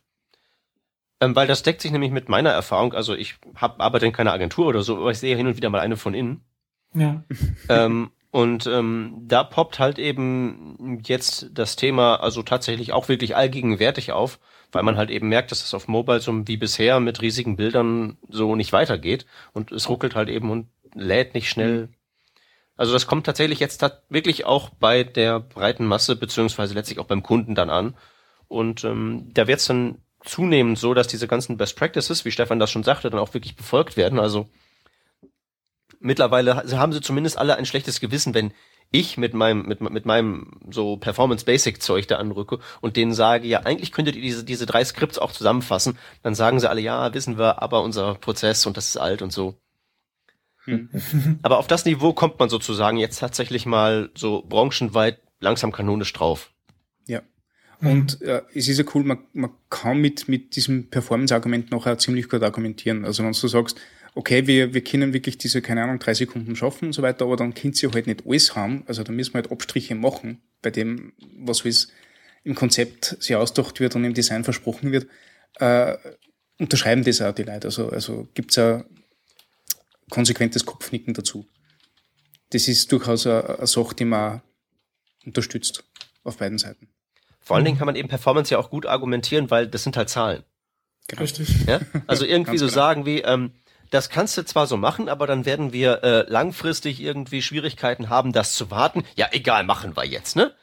[1.20, 2.94] Ähm, weil das deckt sich nämlich mit meiner Erfahrung.
[2.94, 5.70] Also ich hab, arbeite in keiner Agentur oder so, aber ich sehe hin und wieder
[5.70, 6.44] mal eine von innen.
[6.94, 7.24] Ja.
[7.70, 14.14] ähm, und ähm, da poppt halt eben jetzt das Thema also tatsächlich auch wirklich allgegenwärtig
[14.14, 14.40] auf,
[14.72, 18.18] weil man halt eben merkt, dass es auf Mobile so wie bisher mit riesigen Bildern
[18.30, 21.90] so nicht weitergeht und es ruckelt halt eben und lädt nicht schnell.
[22.78, 27.24] Also das kommt tatsächlich jetzt wirklich auch bei der breiten Masse beziehungsweise letztlich auch beim
[27.24, 27.96] Kunden dann an.
[28.52, 32.60] Und ähm, da wird es dann zunehmend so, dass diese ganzen Best Practices, wie Stefan
[32.60, 34.20] das schon sagte, dann auch wirklich befolgt werden.
[34.20, 34.50] Also
[36.02, 38.52] mittlerweile haben sie zumindest alle ein schlechtes Gewissen, wenn
[38.92, 43.48] ich mit meinem, mit, mit meinem so Performance Basic Zeug da anrücke und denen sage,
[43.48, 47.14] ja, eigentlich könntet ihr diese, diese drei Skripts auch zusammenfassen, dann sagen sie alle, ja,
[47.14, 49.56] wissen wir, aber unser Prozess und das ist alt und so.
[50.66, 50.90] Hm.
[51.42, 56.51] aber auf das Niveau kommt man sozusagen jetzt tatsächlich mal so branchenweit langsam kanonisch drauf.
[57.82, 57.90] Mhm.
[57.90, 62.30] Und äh, es ist ja cool, man, man kann mit, mit diesem Performance-Argument noch ziemlich
[62.30, 63.06] gut argumentieren.
[63.06, 63.80] Also wenn du sagst,
[64.16, 67.38] okay, wir, wir können wirklich diese, keine Ahnung, drei Sekunden schaffen und so weiter, aber
[67.38, 68.84] dann könnt ihr halt nicht alles haben.
[68.88, 71.90] Also da müssen wir halt Abstriche machen bei dem, was es
[72.44, 75.08] im Konzept sehr ausdacht wird und im Design versprochen wird.
[75.56, 75.98] Äh,
[76.58, 77.68] unterschreiben das auch die Leute.
[77.68, 78.84] Also, also gibt's ein
[80.10, 81.48] konsequentes Kopfnicken dazu.
[82.50, 84.42] Das ist durchaus eine, eine Sache, die man
[85.26, 85.84] unterstützt
[86.24, 86.90] auf beiden Seiten.
[87.52, 90.08] Vor allen Dingen kann man eben Performance ja auch gut argumentieren, weil das sind halt
[90.08, 90.44] Zahlen.
[91.08, 91.22] Genau.
[91.22, 91.68] Richtig.
[91.68, 91.82] Ja?
[92.08, 92.76] Also irgendwie so genau.
[92.76, 93.52] sagen wie, ähm,
[93.90, 98.32] das kannst du zwar so machen, aber dann werden wir äh, langfristig irgendwie Schwierigkeiten haben,
[98.32, 99.04] das zu warten.
[99.18, 100.54] Ja, egal, machen wir jetzt, ne?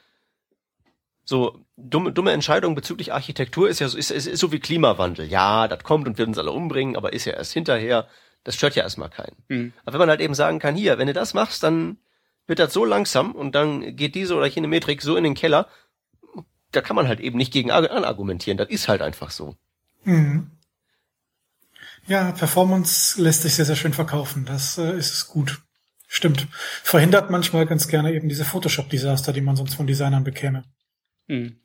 [1.25, 5.27] So dumme, dumme Entscheidung bezüglich Architektur ist ja so, ist, ist, ist so wie Klimawandel.
[5.27, 8.07] Ja, das kommt und wird uns alle umbringen, aber ist ja erst hinterher.
[8.43, 9.35] Das stört ja erstmal keinen.
[9.47, 9.73] Mhm.
[9.85, 11.97] Aber wenn man halt eben sagen kann, hier, wenn du das machst, dann
[12.47, 15.67] wird das so langsam und dann geht diese oder jene Metrik so in den Keller,
[16.71, 18.57] da kann man halt eben nicht gegen argumentieren.
[18.57, 19.55] Das ist halt einfach so.
[20.03, 20.51] Mhm.
[22.07, 24.45] Ja, Performance lässt sich sehr, sehr schön verkaufen.
[24.45, 25.61] Das äh, ist gut.
[26.07, 26.47] Stimmt.
[26.51, 30.63] Verhindert manchmal ganz gerne eben diese Photoshop-Desaster, die man sonst von Designern bekäme.
[31.27, 31.59] Mhm.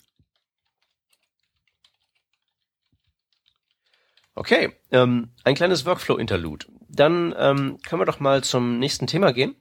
[4.34, 6.66] Okay, ähm, ein kleines Workflow-Interlude.
[6.88, 9.56] Dann ähm, können wir doch mal zum nächsten Thema gehen.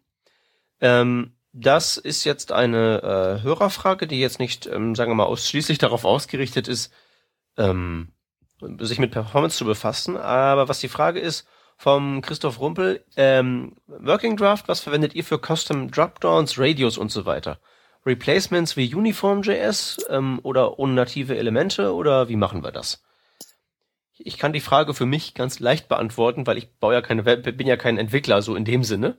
[0.81, 5.77] Ähm, das ist jetzt eine äh, Hörerfrage, die jetzt nicht, ähm, sagen wir mal, ausschließlich
[5.77, 6.91] darauf ausgerichtet ist,
[7.57, 8.11] ähm,
[8.79, 10.17] sich mit Performance zu befassen.
[10.17, 15.39] Aber was die Frage ist, vom Christoph Rumpel, ähm, Working Draft, was verwendet ihr für
[15.39, 17.59] Custom Dropdowns, Radios und so weiter?
[18.05, 23.03] Replacements wie Uniform.js ähm, oder unnative Elemente oder wie machen wir das?
[24.17, 27.67] Ich kann die Frage für mich ganz leicht beantworten, weil ich baue ja keine bin
[27.67, 29.17] ja kein Entwickler, so in dem Sinne.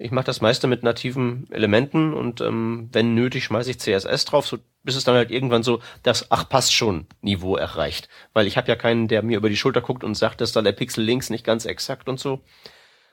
[0.00, 4.46] Ich mache das meiste mit nativen Elementen und ähm, wenn nötig schmeiße ich CSS drauf,
[4.46, 8.56] so bis es dann halt irgendwann so das ach passt schon Niveau erreicht, weil ich
[8.56, 11.02] habe ja keinen, der mir über die Schulter guckt und sagt, dass da der Pixel
[11.02, 12.40] links nicht ganz exakt und so.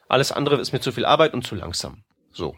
[0.07, 2.03] Alles andere ist mir zu viel Arbeit und zu langsam.
[2.31, 2.55] So.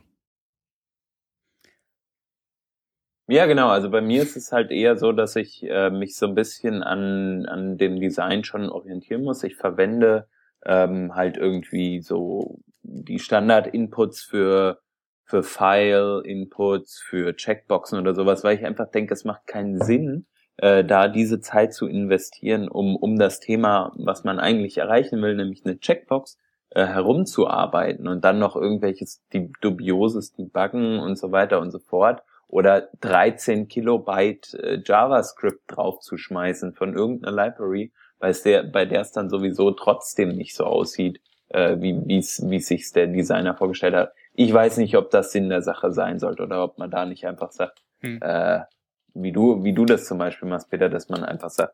[3.30, 3.70] Ja, genau.
[3.70, 6.84] Also bei mir ist es halt eher so, dass ich äh, mich so ein bisschen
[6.84, 9.44] an, an dem Design schon orientieren muss.
[9.44, 10.28] Ich verwende
[10.66, 14.80] ähm, halt irgendwie so die Standard-Inputs für,
[15.24, 20.26] für File-Inputs, für Checkboxen oder sowas, weil ich einfach denke, es macht keinen Sinn,
[20.58, 25.36] äh, da diese Zeit zu investieren, um, um das Thema, was man eigentlich erreichen will,
[25.36, 26.38] nämlich eine Checkbox,
[26.70, 29.24] äh, herumzuarbeiten und dann noch irgendwelches
[29.62, 36.94] dubioses Debuggen und so weiter und so fort oder 13 Kilobyte äh, JavaScript draufzuschmeißen von
[36.94, 42.60] irgendeiner Library, bei der es dann sowieso trotzdem nicht so aussieht, äh, wie wie wie
[42.60, 44.14] sich der Designer vorgestellt hat.
[44.34, 47.26] Ich weiß nicht, ob das Sinn der Sache sein sollte oder ob man da nicht
[47.26, 48.20] einfach sagt, hm.
[48.22, 48.62] äh,
[49.14, 51.74] wie du wie du das zum Beispiel machst, Peter, dass man einfach sagt,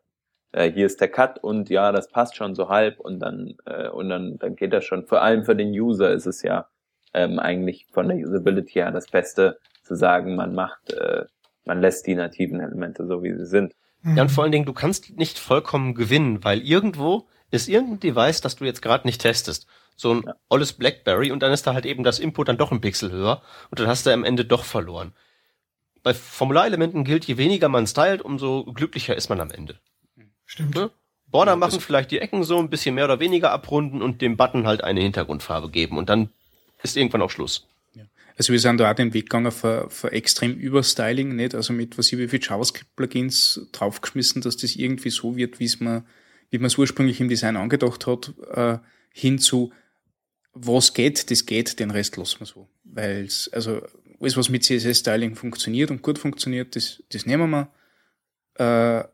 [0.52, 3.88] äh, hier ist der Cut und ja, das passt schon so halb und dann äh,
[3.88, 5.06] und dann dann geht das schon.
[5.06, 6.68] Vor allem für den User ist es ja
[7.12, 11.24] ähm, eigentlich von der Usability her das Beste zu sagen, man macht, äh,
[11.64, 13.74] man lässt die nativen Elemente so wie sie sind.
[14.04, 18.40] Ja, und vor allen Dingen, du kannst nicht vollkommen gewinnen, weil irgendwo ist irgendein Device,
[18.40, 19.66] das du jetzt gerade nicht testest.
[19.96, 20.34] So ein ja.
[20.48, 23.42] olles Blackberry und dann ist da halt eben das Input dann doch ein Pixel höher
[23.70, 25.12] und dann hast du am Ende doch verloren.
[26.02, 29.78] Bei Formularelementen gilt, je weniger man stylt, umso glücklicher ist man am Ende.
[30.44, 30.74] Stimmt.
[30.74, 30.90] Ne?
[31.28, 34.36] Border ja, machen vielleicht die Ecken so ein bisschen mehr oder weniger abrunden und dem
[34.36, 36.30] Button halt eine Hintergrundfarbe geben und dann
[36.82, 37.66] ist irgendwann auch Schluss.
[38.36, 41.54] Also wir sind da auch den Weg gegangen für, für extrem Überstyling, nicht?
[41.54, 45.78] Also mit was ich wie viel JavaScript-Plugins draufgeschmissen, dass das irgendwie so wird, wie es
[45.78, 46.04] man,
[46.54, 48.78] wie man es ursprünglich im Design angedacht hat, äh,
[49.12, 49.72] hin zu
[50.52, 52.68] was geht, das geht, den Rest lassen wir so.
[52.84, 53.82] Weil also
[54.20, 57.72] alles, was mit CSS-Styling funktioniert und gut funktioniert, das, das nehmen wir.
[58.54, 59.08] Äh,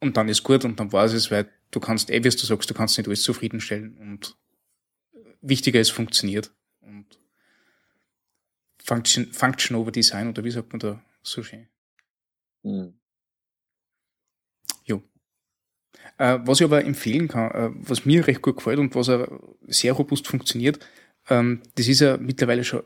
[0.00, 2.68] und dann ist gut und dann war es, weil du kannst, eh, wie du sagst,
[2.68, 4.36] du kannst nicht alles zufriedenstellen und
[5.42, 6.50] wichtiger ist, funktioniert.
[6.80, 7.06] Und
[8.82, 11.68] Function, Function over Design oder wie sagt man da so schön?
[12.64, 12.98] Mhm.
[14.82, 15.00] Jo.
[15.98, 19.28] Äh, was ich aber empfehlen kann, äh, was mir recht gut gefällt und was auch
[19.66, 20.78] sehr robust funktioniert,
[21.28, 22.82] ähm, das ist ja mittlerweile schon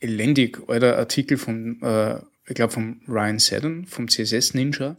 [0.00, 4.96] elendig alter Artikel von, äh, ich glaube, vom Ryan Seddon, vom CSS Ninja,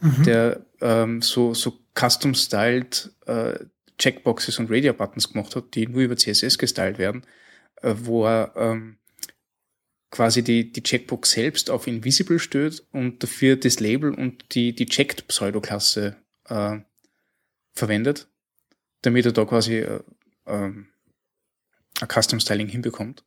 [0.00, 0.22] mhm.
[0.24, 3.54] der ähm, so, so custom-styled äh,
[3.98, 7.22] Checkboxes und Radio-Buttons gemacht hat, die nur über CSS gestylt werden,
[7.82, 8.98] äh, wo er ähm,
[10.10, 14.86] quasi die, die Checkbox selbst auf Invisible stellt und dafür das Label und die, die
[14.86, 16.16] Checked Pseudoklasse
[16.48, 16.78] äh,
[17.74, 18.28] verwendet,
[19.02, 20.00] damit er da quasi äh,
[20.46, 20.72] äh,
[22.00, 23.24] ein Custom Styling hinbekommt.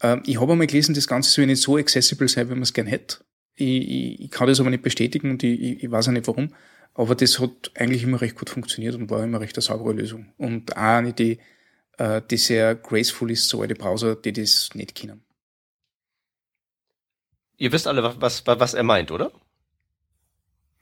[0.00, 2.72] Äh, ich habe einmal gelesen, das Ganze soll nicht so accessible sein, wie man es
[2.72, 3.18] gern hätte.
[3.54, 6.54] Ich, ich, ich kann das aber nicht bestätigen und ich, ich weiß auch nicht warum.
[6.94, 10.32] Aber das hat eigentlich immer recht gut funktioniert und war immer recht eine saubere Lösung.
[10.36, 11.38] Und auch eine, die,
[11.98, 15.24] äh, die sehr graceful ist, so alte Browser, die das nicht kennen.
[17.56, 19.32] Ihr wisst alle, was, was, was er meint, oder?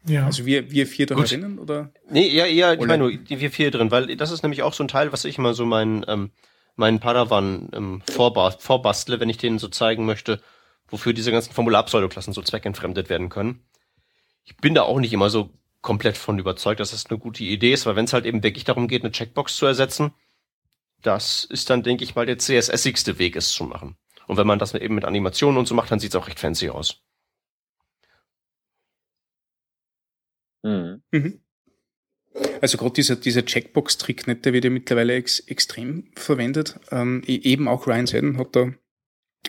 [0.07, 0.27] Ja.
[0.27, 1.93] Also wir, wir vier drinnen, oder?
[2.09, 4.83] Nee, ja, ja, ich meine nur, wir vier drin, weil das ist nämlich auch so
[4.83, 6.31] ein Teil, was ich immer so meinen, ähm,
[6.77, 10.41] meinen Padawan ähm, vorbastle, wenn ich denen so zeigen möchte,
[10.89, 13.65] wofür diese ganzen Formular-Pseudoklassen so zweckentfremdet werden können.
[14.45, 15.51] Ich bin da auch nicht immer so
[15.83, 18.65] komplett von überzeugt, dass das eine gute Idee ist, weil wenn es halt eben wirklich
[18.65, 20.13] darum geht, eine Checkbox zu ersetzen,
[21.03, 23.97] das ist dann, denke ich mal, der CSS-igste Weg, es zu machen.
[24.27, 26.69] Und wenn man das eben mit Animationen und so macht, dann sieht's auch recht fancy
[26.69, 27.03] aus.
[30.63, 31.03] Mhm.
[31.11, 31.41] Mhm.
[32.61, 36.79] Also gerade dieser, dieser Checkbox-Trick, der wird ja mittlerweile ex, extrem verwendet.
[36.91, 38.73] Ähm, e, eben auch Ryan Seddon hat da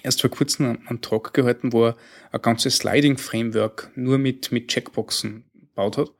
[0.03, 1.97] erst vor kurzem einen, einen Talk gehalten, wo er
[2.31, 6.11] ein ganzes Sliding-Framework nur mit, mit Checkboxen gebaut hat.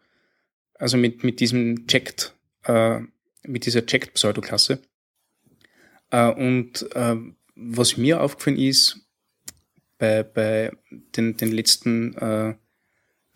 [0.75, 2.99] Also mit, mit diesem Checked, äh,
[3.43, 4.81] mit dieser Checked-Pseudoklasse.
[6.11, 7.15] Äh, und äh,
[7.55, 9.07] was mir aufgefallen ist,
[9.97, 10.71] bei, bei
[11.15, 12.55] den, den letzten äh,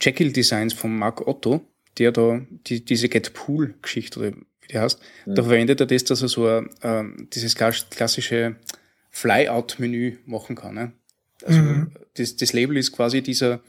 [0.01, 1.61] Jekyll-Designs von Mark Otto,
[1.97, 5.35] der da die, diese Get Pool-Geschichte, oder wie die heißt, mhm.
[5.35, 6.63] da verwendet er das, dass er so äh,
[7.33, 8.57] dieses klassische
[9.11, 10.75] Flyout-Menü machen kann.
[10.75, 10.91] Ne?
[11.43, 11.91] Also mhm.
[12.15, 13.61] das, das Label ist quasi dieser,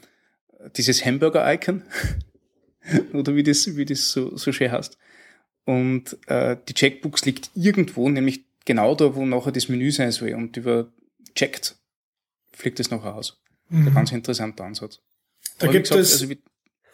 [0.75, 1.83] dieses Hamburger-Icon,
[3.13, 4.97] oder wie das, wie das so, so schön heißt.
[5.65, 10.33] Und äh, die Checkbox liegt irgendwo, nämlich genau da, wo nachher das Menü sein soll
[10.33, 10.91] und über
[11.35, 11.75] checkt,
[12.51, 13.41] fliegt es nachher aus.
[13.69, 13.87] Mhm.
[13.87, 15.01] Ein ganz interessanter Ansatz.
[15.59, 16.33] Da gibt gesagt, es, also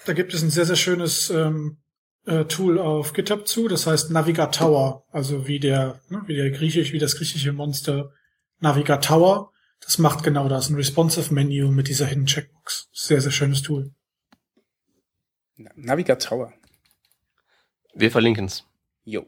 [0.05, 1.77] da gibt es ein sehr, sehr schönes ähm,
[2.25, 6.93] äh, Tool auf GitHub zu, das heißt Navigatower, also wie der, ne, wie der griechisch,
[6.93, 8.11] wie das griechische Monster
[8.59, 9.51] Navigatower.
[9.81, 12.89] Das macht genau das, ein responsive Menu mit dieser Hidden Checkbox.
[12.93, 13.91] Sehr, sehr schönes Tool.
[15.75, 16.53] Navigatower.
[17.93, 18.65] Wir verlinken's.
[19.03, 19.27] Jo.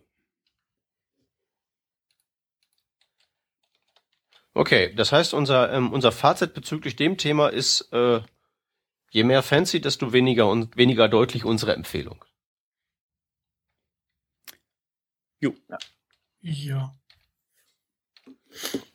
[4.53, 8.21] Okay, das heißt, unser, ähm, unser Fazit bezüglich dem Thema ist, äh,
[9.15, 12.25] je mehr fancy, desto weniger und weniger deutlich unsere Empfehlung.
[15.39, 15.53] Jo.
[16.41, 16.93] Ja.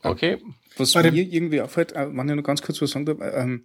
[0.03, 0.39] Okay.
[0.77, 3.65] Was mir irgendwie auffällt, äh, wenn ich noch ganz kurz was sagen darf, ähm,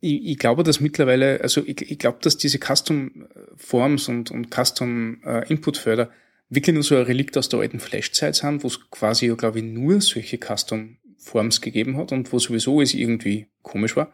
[0.00, 3.26] ich, ich glaube, dass mittlerweile, also ich, ich glaube, dass diese Custom
[3.56, 6.10] Forms und, und Custom äh, Input Förder
[6.50, 9.60] wirklich nur so ein Relikt aus der alten Flash-Zeit sind, wo es quasi, ja, glaube
[9.60, 14.12] ich, nur solche Custom Forms gegeben hat und wo sowieso es irgendwie komisch war.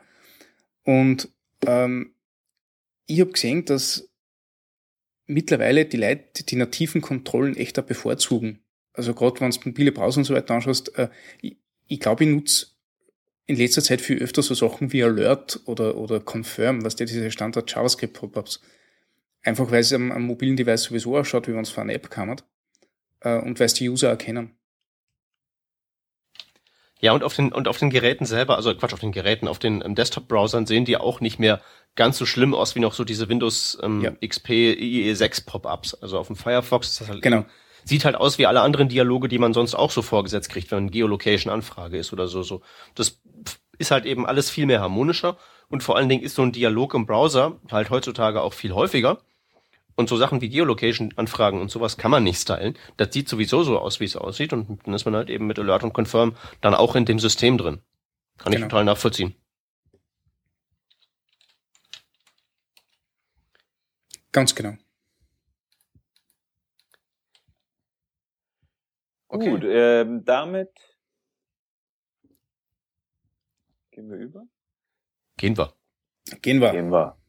[0.84, 1.28] Und
[1.66, 2.14] ähm,
[3.06, 4.08] ich habe gesehen, dass
[5.26, 8.60] mittlerweile die Leute die nativen Kontrollen echt auch bevorzugen.
[8.92, 11.08] Also gerade wenn du mobile Browser und so weiter anschaust, äh,
[11.40, 12.66] ich, ich glaube, ich nutze
[13.46, 17.30] in letzter Zeit viel öfter so Sachen wie Alert oder, oder Confirm, was der diese
[17.30, 18.60] Standard JavaScript Pop-ups.
[19.42, 22.08] Einfach weil es am, am mobilen Device sowieso ausschaut, wie wenn es von einer App
[22.10, 22.44] kammert.
[23.20, 24.56] Äh, und weil es die User erkennen.
[27.04, 29.58] Ja, und auf den, und auf den Geräten selber, also Quatsch, auf den Geräten, auf
[29.58, 31.60] den ähm, Desktop-Browsern sehen die auch nicht mehr
[31.96, 34.12] ganz so schlimm aus wie noch so diese Windows ähm, ja.
[34.26, 35.92] XP IE6 Pop-ups.
[35.92, 37.44] Also auf dem Firefox ist das halt genau.
[37.84, 40.90] sieht halt aus wie alle anderen Dialoge, die man sonst auch so vorgesetzt kriegt, wenn
[40.90, 42.42] Geolocation-Anfrage ist oder so.
[42.42, 42.62] so.
[42.94, 43.20] Das
[43.76, 45.36] ist halt eben alles viel mehr harmonischer
[45.68, 49.18] und vor allen Dingen ist so ein Dialog im Browser halt heutzutage auch viel häufiger.
[49.96, 52.76] Und so Sachen wie Geolocation-Anfragen und sowas kann man nicht stylen.
[52.96, 54.52] Das sieht sowieso so aus, wie es aussieht.
[54.52, 57.58] Und dann ist man halt eben mit Alert und Confirm dann auch in dem System
[57.58, 57.80] drin.
[58.38, 58.66] Kann genau.
[58.66, 59.36] ich total nachvollziehen.
[64.32, 64.76] Ganz genau.
[69.28, 69.50] Okay.
[69.50, 70.70] Gut, ähm, damit
[73.92, 74.46] gehen wir über.
[75.36, 75.72] Gehen wir.
[76.40, 76.72] Gehen wir.
[76.72, 77.23] Gehen wir.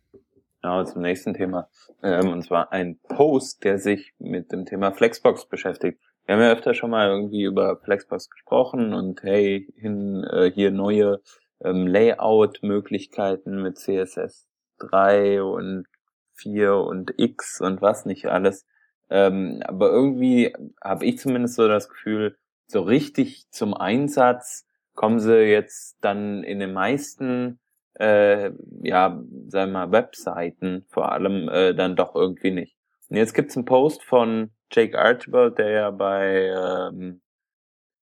[0.65, 1.69] Genau, zum nächsten Thema.
[2.01, 6.01] Ähm, und zwar ein Post, der sich mit dem Thema Flexbox beschäftigt.
[6.25, 10.71] Wir haben ja öfter schon mal irgendwie über Flexbox gesprochen und hey, hin, äh, hier
[10.71, 11.21] neue
[11.63, 14.47] ähm, Layout-Möglichkeiten mit CSS
[14.79, 15.85] 3 und
[16.33, 18.65] 4 und X und was nicht alles.
[19.11, 20.51] Ähm, aber irgendwie
[20.83, 26.57] habe ich zumindest so das Gefühl, so richtig zum Einsatz kommen sie jetzt dann in
[26.57, 27.59] den meisten,
[27.95, 32.77] äh, ja, sagen wir mal, Webseiten vor allem äh, dann doch irgendwie nicht.
[33.09, 37.21] Und jetzt gibt's einen Post von Jake Archibald, der ja bei ähm,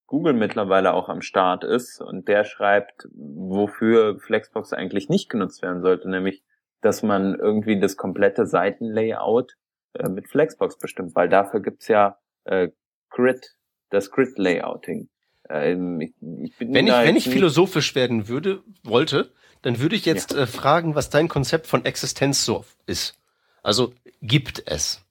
[0.08, 5.82] Google mittlerweile auch am Start ist und der schreibt, wofür Flexbox eigentlich nicht genutzt werden
[5.82, 6.44] sollte, nämlich
[6.82, 9.54] dass man irgendwie das komplette Seitenlayout
[9.94, 12.70] äh, mit Flexbox bestimmt, weil dafür gibt's ja äh,
[13.10, 13.56] Grid,
[13.90, 15.10] das Grid-Layouting.
[15.50, 19.32] Ähm, ich, ich wenn ich, wenn ich philosophisch werden würde, wollte,
[19.62, 20.40] dann würde ich jetzt ja.
[20.40, 23.18] äh, fragen, was dein Konzept von Existenz so ist.
[23.64, 25.02] Also gibt es.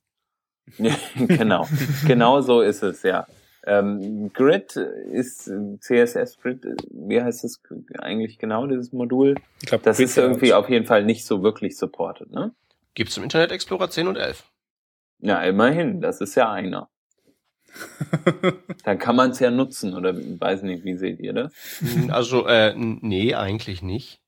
[1.17, 1.69] genau,
[2.07, 3.27] genau so ist es, ja.
[3.65, 7.61] Ähm, Grid ist CSS Grid, wie heißt das
[7.99, 9.37] eigentlich genau, dieses Modul?
[9.61, 12.53] Ich glaube, das Grid ist irgendwie auf jeden Fall nicht so wirklich supported, ne?
[12.95, 14.45] Gibt's im Internet Explorer 10 und 11.
[15.21, 16.91] Ja, immerhin, das ist ja einer.
[18.85, 21.53] Dann kann man es ja nutzen, oder weiß nicht, wie seht ihr das?
[22.09, 24.21] Also, äh, nee, eigentlich nicht.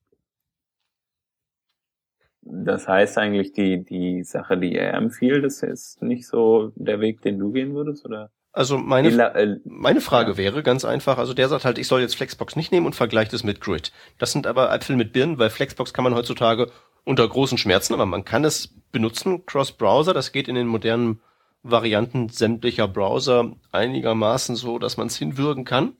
[2.42, 7.22] Das heißt eigentlich, die, die Sache, die er empfiehlt, das ist nicht so der Weg,
[7.22, 8.30] den du gehen würdest, oder?
[8.52, 10.36] Also meine, äh, meine Frage ja.
[10.36, 13.32] wäre ganz einfach, also der sagt halt, ich soll jetzt Flexbox nicht nehmen und vergleicht
[13.32, 13.92] es mit Grid.
[14.18, 16.70] Das sind aber Äpfel mit Birnen, weil Flexbox kann man heutzutage
[17.04, 21.20] unter großen Schmerzen, aber man kann es benutzen, Cross-Browser, das geht in den modernen
[21.64, 25.96] Varianten sämtlicher Browser einigermaßen so, dass man es hinwürgen kann.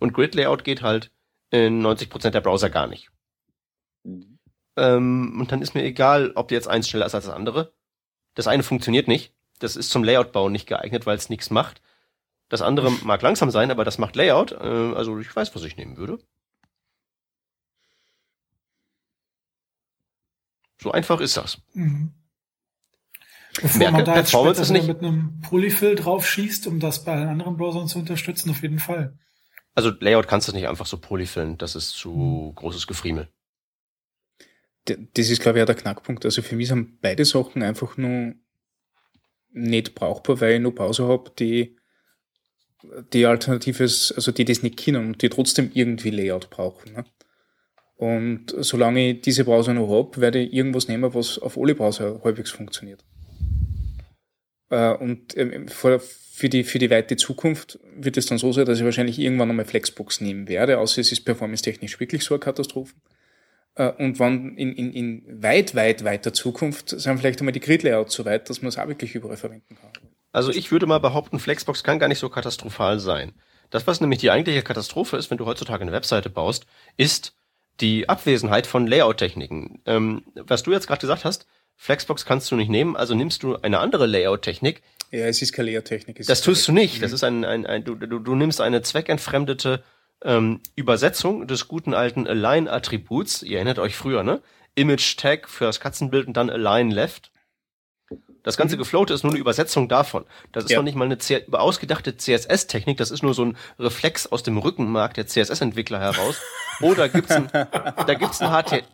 [0.00, 1.12] Und Grid-Layout geht halt
[1.50, 3.10] in 90% der Browser gar nicht.
[4.02, 4.38] Mhm.
[4.76, 7.72] Ähm, und dann ist mir egal, ob jetzt eins schneller ist als das andere.
[8.34, 11.80] Das eine funktioniert nicht das ist zum Layout-Bauen nicht geeignet, weil es nichts macht.
[12.48, 14.52] Das andere mag langsam sein, aber das macht Layout.
[14.52, 16.18] Äh, also ich weiß, was ich nehmen würde.
[20.80, 21.58] So einfach ist das.
[21.72, 22.12] Mhm.
[23.62, 27.04] Bevor Merke, man da jetzt Performance ist nicht mit einem Polyfill drauf schießt, um das
[27.04, 29.18] bei allen anderen Browsern zu unterstützen, auf jeden Fall.
[29.74, 32.54] Also Layout kannst du nicht einfach so polyfillen, das ist zu mhm.
[32.54, 33.28] großes Gefriemel.
[34.84, 36.24] Das ist, glaube ich, auch der Knackpunkt.
[36.24, 38.34] Also für mich sind beide Sachen einfach nur
[39.50, 41.76] nicht brauchbar, weil ich noch Pause habe, die
[43.12, 46.92] die Alternatives, also die das nicht kennen und die trotzdem irgendwie Layout brauchen.
[46.92, 47.04] Ne?
[47.96, 52.20] Und solange ich diese Browser noch habe, werde ich irgendwas nehmen, was auf alle Browser
[52.22, 53.04] halbwegs funktioniert.
[54.70, 58.66] Äh, und ähm, für, für, die, für die weite Zukunft wird es dann so sein,
[58.66, 62.40] dass ich wahrscheinlich irgendwann einmal Flexbox nehmen werde, außer es ist performance-technisch wirklich so eine
[62.40, 62.94] Katastrophe.
[63.74, 68.14] Äh, und wann in, in, in weit, weit weiter Zukunft sind vielleicht einmal die Grid-Layouts
[68.14, 69.90] so weit, dass man es auch wirklich überall verwenden kann.
[70.32, 73.32] Also ich würde mal behaupten, Flexbox kann gar nicht so katastrophal sein.
[73.70, 77.34] Das, was nämlich die eigentliche Katastrophe ist, wenn du heutzutage eine Webseite baust, ist
[77.80, 79.82] die Abwesenheit von Layout-Techniken.
[79.86, 81.46] Ähm, was du jetzt gerade gesagt hast,
[81.76, 84.82] Flexbox kannst du nicht nehmen, also nimmst du eine andere Layout-Technik.
[85.10, 86.26] Ja, es ist keine Layout-Technik.
[86.26, 87.02] Das tust du nicht.
[87.02, 89.82] Das ist ein, ein, ein du, du, du nimmst eine zweckentfremdete
[90.24, 93.42] ähm, Übersetzung des guten alten Align-Attributs.
[93.42, 94.40] Ihr erinnert euch früher, ne?
[94.74, 97.30] Image-Tag für das Katzenbild und dann Align Left.
[98.46, 98.78] Das ganze mhm.
[98.78, 100.24] Gefloate ist nur eine Übersetzung davon.
[100.52, 100.78] Das ist ja.
[100.78, 104.56] noch nicht mal eine C ausgedachte CSS-Technik, das ist nur so ein Reflex aus dem
[104.56, 106.40] Rückenmark der CSS-Entwickler heraus.
[106.80, 108.84] Oder gibt's ein, da gibt's ein HTML,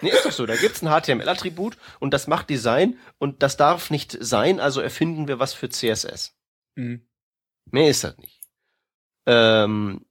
[0.00, 3.90] nee, ist doch so, da gibt's ein HTML-Attribut und das macht Design und das darf
[3.90, 6.34] nicht sein, also erfinden wir was für CSS.
[6.76, 7.06] Mhm.
[7.70, 8.40] Mehr ist das nicht.
[9.26, 10.06] Ähm,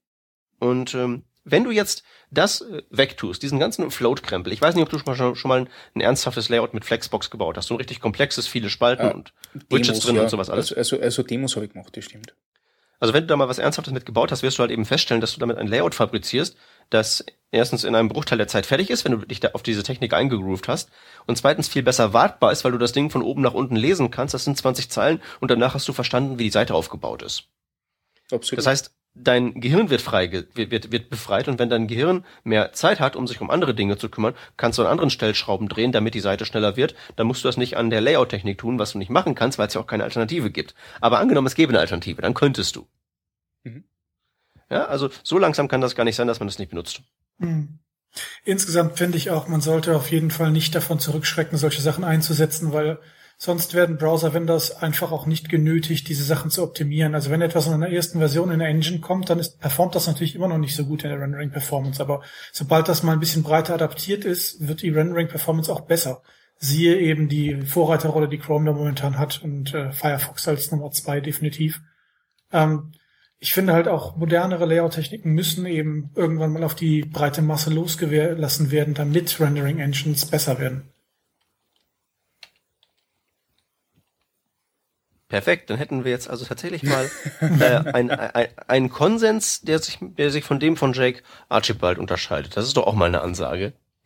[0.60, 4.89] und ähm, wenn du jetzt das äh, wegtust, diesen ganzen Float-Krempel, ich weiß nicht, ob
[4.89, 8.00] du schon mal, schon mal ein ernsthaftes Layout mit Flexbox gebaut hast, so ein richtig
[8.00, 10.22] komplexes, viele Spalten äh, und Widgets Demos, drin ja.
[10.24, 10.74] und sowas alles.
[10.74, 12.34] Also, also, also Demos habe ich gemacht, das stimmt.
[13.00, 15.20] Also wenn du da mal was Ernsthaftes mit gebaut hast, wirst du halt eben feststellen,
[15.20, 16.56] dass du damit ein Layout fabrizierst,
[16.89, 19.84] das erstens in einem Bruchteil der Zeit fertig ist, wenn du dich da auf diese
[19.84, 20.89] Technik eingegroovt hast,
[21.28, 24.10] und zweitens viel besser wartbar ist, weil du das Ding von oben nach unten lesen
[24.10, 24.34] kannst.
[24.34, 27.44] Das sind 20 Zeilen und danach hast du verstanden, wie die Seite aufgebaut ist.
[28.32, 28.60] Absolut.
[28.60, 32.74] Das heißt, dein Gehirn wird frei, wird, wird, wird befreit und wenn dein Gehirn mehr
[32.74, 35.91] Zeit hat, um sich um andere Dinge zu kümmern, kannst du an anderen Stellschrauben drehen,
[35.91, 36.95] damit die Seite schneller wird.
[37.16, 39.68] Dann musst du das nicht an der Layout-Technik tun, was du nicht machen kannst, weil
[39.68, 40.74] es ja auch keine Alternative gibt.
[40.99, 42.88] Aber angenommen, es gäbe eine Alternative, dann könntest du.
[43.64, 43.84] Mhm.
[44.70, 47.01] Ja, also so langsam kann das gar nicht sein, dass man das nicht benutzt.
[47.38, 47.80] Mhm.
[48.43, 52.72] Insgesamt finde ich auch, man sollte auf jeden Fall nicht davon zurückschrecken, solche Sachen einzusetzen,
[52.72, 52.99] weil
[53.38, 57.14] Sonst werden Browser-Vendors einfach auch nicht genötigt, diese Sachen zu optimieren.
[57.14, 60.08] Also wenn etwas in einer ersten Version in der Engine kommt, dann ist, performt das
[60.08, 62.02] natürlich immer noch nicht so gut in der Rendering-Performance.
[62.02, 62.22] Aber
[62.52, 66.22] sobald das mal ein bisschen breiter adaptiert ist, wird die Rendering-Performance auch besser.
[66.58, 71.20] Siehe eben die Vorreiterrolle, die Chrome da momentan hat und äh, Firefox als Nummer zwei
[71.20, 71.82] definitiv.
[72.54, 72.94] Ähm,
[73.40, 78.72] ich finde halt auch modernere Layout-Techniken müssen eben irgendwann mal auf die breite Masse losgelassen
[78.72, 80.93] werden, damit Rendering-Engines besser werden.
[85.34, 87.10] Perfekt, dann hätten wir jetzt also tatsächlich mal
[87.42, 92.56] äh, einen ein Konsens, der sich, der sich von dem von Jake Archibald unterscheidet.
[92.56, 93.74] Das ist doch auch mal eine Ansage.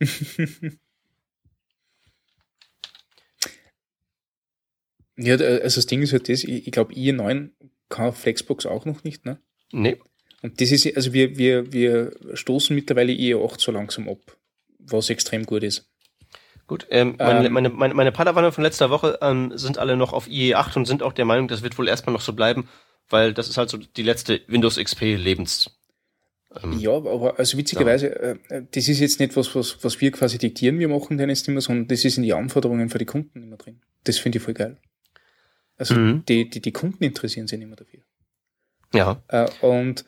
[5.18, 7.50] ja, also das Ding ist halt das, ich, ich glaube, IE9
[7.90, 9.38] kann Flexbox auch noch nicht, ne?
[9.70, 9.98] Nee.
[10.40, 14.38] Und das ist, also wir, wir, wir stoßen mittlerweile IE8 so langsam ab,
[14.78, 15.87] was extrem gut ist.
[16.68, 20.12] Gut, ähm, meine, ähm, meine, meine, meine Padawane von letzter Woche ähm, sind alle noch
[20.12, 22.68] auf IE8 und sind auch der Meinung, das wird wohl erstmal noch so bleiben,
[23.08, 25.70] weil das ist halt so die letzte Windows XP Lebens.
[26.62, 28.08] Ähm, ja, aber also witzigerweise,
[28.50, 28.56] ja.
[28.56, 31.48] äh, das ist jetzt nicht was, was, was wir quasi diktieren, wir machen den jetzt
[31.48, 33.80] immer, sondern das ist in die Anforderungen für die Kunden immer drin.
[34.04, 34.76] Das finde ich voll geil.
[35.78, 36.24] Also mhm.
[36.28, 38.00] die, die, die Kunden interessieren sich immer dafür.
[38.92, 39.22] Ja.
[39.28, 40.04] Äh, und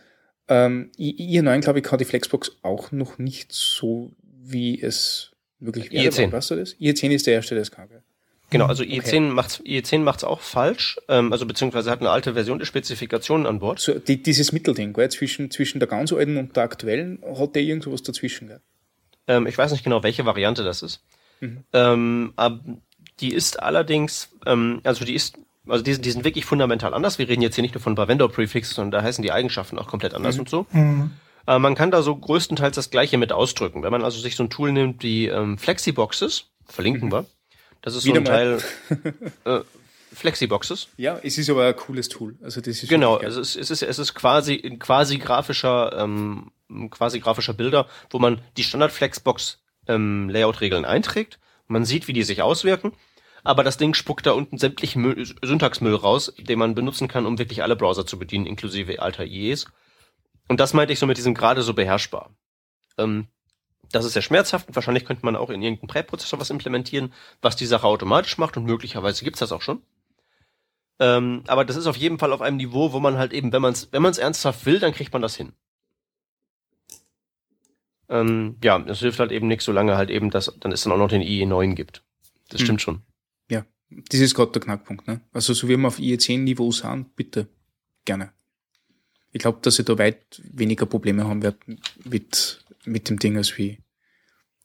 [0.49, 5.30] ähm, IE9, glaube ich, kann die Flexbox auch noch nicht so, wie es
[5.61, 6.09] wirklich wäre.
[6.09, 6.33] IE10.
[6.33, 6.77] Weißt du das?
[6.77, 8.03] IE10 ist der erste, der es kann, gell?
[8.51, 9.21] Genau, also IE10 okay.
[9.21, 13.61] macht's, IE10 macht's auch falsch, ähm, also beziehungsweise hat eine alte Version der Spezifikationen an
[13.61, 13.79] Bord.
[13.79, 17.63] So, die, dieses Mittelding, gell, zwischen, zwischen der ganz alten und der aktuellen, hat der
[17.63, 18.61] irgendwas dazwischen, gell?
[19.29, 21.01] Ähm, ich weiß nicht genau, welche Variante das ist.
[21.41, 21.65] Mhm.
[21.73, 22.61] Ähm, aber
[23.21, 25.39] die ist allerdings, ähm, also die ist,
[25.69, 27.19] also die, die sind wirklich fundamental anders.
[27.19, 29.87] Wir reden jetzt hier nicht nur von Vendor Prefixes, sondern da heißen die Eigenschaften auch
[29.87, 30.41] komplett anders mhm.
[30.41, 30.67] und so.
[30.73, 31.11] Mhm.
[31.47, 33.83] Äh, man kann da so größtenteils das Gleiche mit ausdrücken.
[33.83, 37.13] Wenn man also sich so ein Tool nimmt wie ähm, Flexiboxes, verlinken mhm.
[37.13, 37.27] wir.
[37.83, 38.63] Das ist Wieder so ein Teil
[39.45, 39.61] äh,
[40.13, 40.89] Flexiboxes.
[40.97, 42.37] Ja, es ist aber ein cooles Tool.
[42.43, 43.19] Also das ist genau.
[43.19, 46.51] Es ist, es ist es ist quasi quasi grafischer ähm,
[46.91, 51.39] quasi grafischer Bilder, wo man die Standard Flexbox ähm, Layout-Regeln einträgt.
[51.67, 52.93] Man sieht, wie die sich auswirken.
[53.43, 57.39] Aber das Ding spuckt da unten sämtlichen Müll, Syntaxmüll raus, den man benutzen kann, um
[57.39, 59.67] wirklich alle Browser zu bedienen, inklusive alter IEs.
[60.51, 62.35] Und das meinte ich so mit diesem gerade so beherrschbar.
[62.99, 63.29] Ähm,
[63.93, 67.55] das ist sehr schmerzhaft und wahrscheinlich könnte man auch in irgendeinem Präprozessor was implementieren, was
[67.55, 69.81] die Sache automatisch macht und möglicherweise gibt's das auch schon.
[70.99, 73.63] Ähm, aber das ist auf jeden Fall auf einem Niveau, wo man halt eben, wenn
[73.63, 75.53] man es wenn man's ernsthaft will, dann kriegt man das hin.
[78.09, 80.99] Ähm, ja, das hilft halt eben nichts, solange halt eben das, dann ist dann auch
[80.99, 82.03] noch den IE9 gibt.
[82.49, 82.65] Das hm.
[82.65, 83.03] stimmt schon.
[83.49, 85.07] Ja, das ist gerade der Knackpunkt.
[85.07, 85.21] Ne?
[85.33, 87.47] Also so wie wir auf IE10-Niveau sind, bitte,
[88.05, 88.33] gerne
[89.33, 93.57] ich glaube, dass sie da weit weniger Probleme haben werden mit, mit dem Ding als
[93.59, 93.79] wie,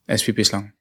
[0.07, 0.73] als wie bislang.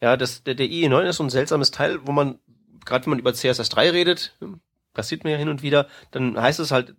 [0.00, 2.38] Ja, das, der, der IE9 ist so ein seltsames Teil, wo man,
[2.84, 4.36] gerade wenn man über CSS3 redet,
[4.92, 6.94] passiert mir ja hin und wieder, dann heißt es halt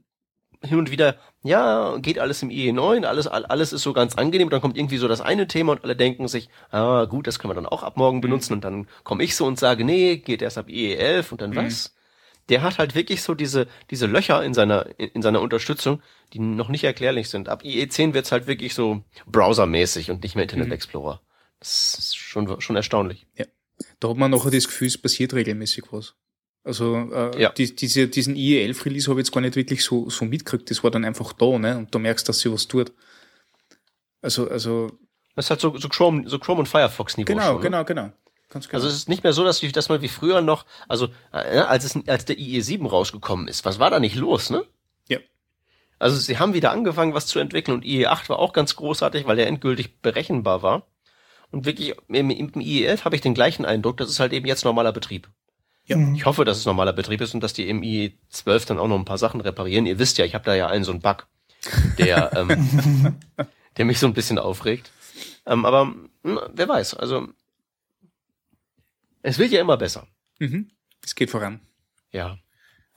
[0.61, 4.61] hin und wieder, ja, geht alles im IE9, alles, alles ist so ganz angenehm, dann
[4.61, 7.55] kommt irgendwie so das eine Thema und alle denken sich, ah, gut, das können wir
[7.55, 8.57] dann auch ab morgen benutzen, mhm.
[8.57, 11.55] und dann komme ich so und sage, nee, geht erst ab IE11 und dann mhm.
[11.57, 11.94] was?
[12.49, 16.01] Der hat halt wirklich so diese, diese Löcher in seiner, in seiner Unterstützung,
[16.33, 17.49] die noch nicht erklärlich sind.
[17.49, 20.73] Ab IE10 wird's halt wirklich so browsermäßig und nicht mehr Internet mhm.
[20.73, 21.21] Explorer.
[21.59, 23.25] Das ist schon, schon erstaunlich.
[23.35, 23.45] Ja.
[23.99, 26.15] Da hat man noch das Gefühl, es passiert regelmäßig was.
[26.63, 27.49] Also äh, ja.
[27.49, 30.69] die, diese, diesen IE11-Release habe ich jetzt gar nicht wirklich so, so mitgekriegt.
[30.71, 31.77] Das war dann einfach da, ne?
[31.77, 32.91] Und du merkst, dass sie was tut.
[34.21, 34.91] Also, also.
[35.35, 37.27] Das hat so, so Chrome, so Chrome und Firefox-Niveau.
[37.27, 37.61] Genau, schon, ne?
[37.61, 38.01] genau, genau.
[38.01, 38.24] Ganz genau.
[38.53, 41.83] Also es ist nicht mehr so, dass, dass man wie früher noch, also äh, als
[41.83, 44.65] es als der IE7 rausgekommen ist, was war da nicht los, ne?
[45.09, 45.19] Ja.
[45.99, 49.35] Also sie haben wieder angefangen, was zu entwickeln und IE8 war auch ganz großartig, weil
[49.35, 50.87] der endgültig berechenbar war.
[51.51, 54.65] Und wirklich im, im IE11 habe ich den gleichen Eindruck, das ist halt eben jetzt
[54.65, 55.29] normaler Betrieb.
[55.85, 55.97] Ja.
[55.97, 56.15] Mhm.
[56.15, 58.97] Ich hoffe, dass es normaler Betrieb ist und dass die im IE12 dann auch noch
[58.97, 59.85] ein paar Sachen reparieren.
[59.85, 61.27] Ihr wisst ja, ich habe da ja einen so einen Bug.
[61.97, 63.19] der, ähm,
[63.77, 64.91] der mich so ein bisschen aufregt.
[65.45, 67.27] Ähm, aber mh, hm, wer weiß, also
[69.25, 70.07] es wird ja immer besser.
[70.39, 70.71] Mhm.
[71.03, 71.59] Es geht voran.
[72.11, 72.37] Ja.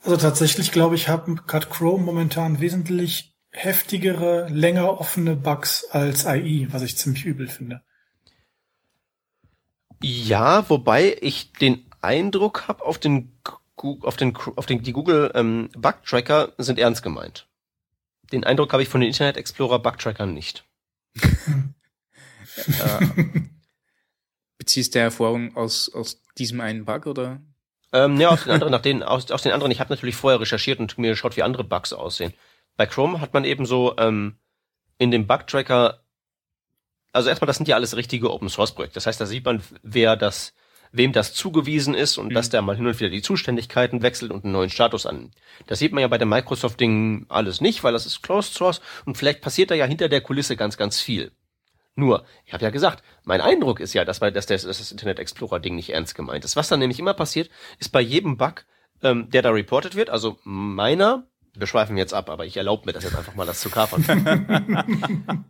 [0.03, 6.83] Also tatsächlich glaube ich, hat Chrome momentan wesentlich heftigere, länger offene Bugs als IE, was
[6.83, 7.81] ich ziemlich übel finde.
[10.01, 13.33] Ja, wobei ich den Eindruck habe, auf den
[13.75, 17.47] auf den auf den die Google ähm, Bug Tracker sind ernst gemeint.
[18.31, 20.65] Den Eindruck habe ich von den Internet Explorer Bug Trackern nicht.
[22.67, 23.01] äh,
[24.79, 27.41] beziehst du Erfahrung aus aus diesem einen Bug oder?
[27.91, 30.39] Ähm, ja, aus den anderen, nach denen, aus, aus den anderen, ich habe natürlich vorher
[30.39, 32.33] recherchiert und mir geschaut, wie andere Bugs aussehen.
[32.77, 34.37] Bei Chrome hat man eben so ähm,
[34.97, 36.01] in dem Bug-Tracker,
[37.11, 38.93] also erstmal, das sind ja alles richtige Open-Source-Projekte.
[38.93, 40.53] Das heißt, da sieht man, wer das,
[40.93, 42.35] wem das zugewiesen ist und mhm.
[42.35, 45.31] dass der mal hin und wieder die Zuständigkeiten wechselt und einen neuen Status an.
[45.67, 49.17] Das sieht man ja bei dem Microsoft-Ding alles nicht, weil das ist Closed Source und
[49.17, 51.31] vielleicht passiert da ja hinter der Kulisse ganz, ganz viel.
[51.95, 54.91] Nur, ich habe ja gesagt, mein Eindruck ist ja, dass, bei, dass, das, dass das
[54.91, 56.55] Internet Explorer-Ding nicht ernst gemeint ist.
[56.55, 58.65] Was dann nämlich immer passiert, ist bei jedem Bug,
[59.03, 62.93] ähm, der da reported wird, also meiner, wir schweifen jetzt ab, aber ich erlaube mir
[62.93, 64.05] das jetzt einfach mal, das zu kapern.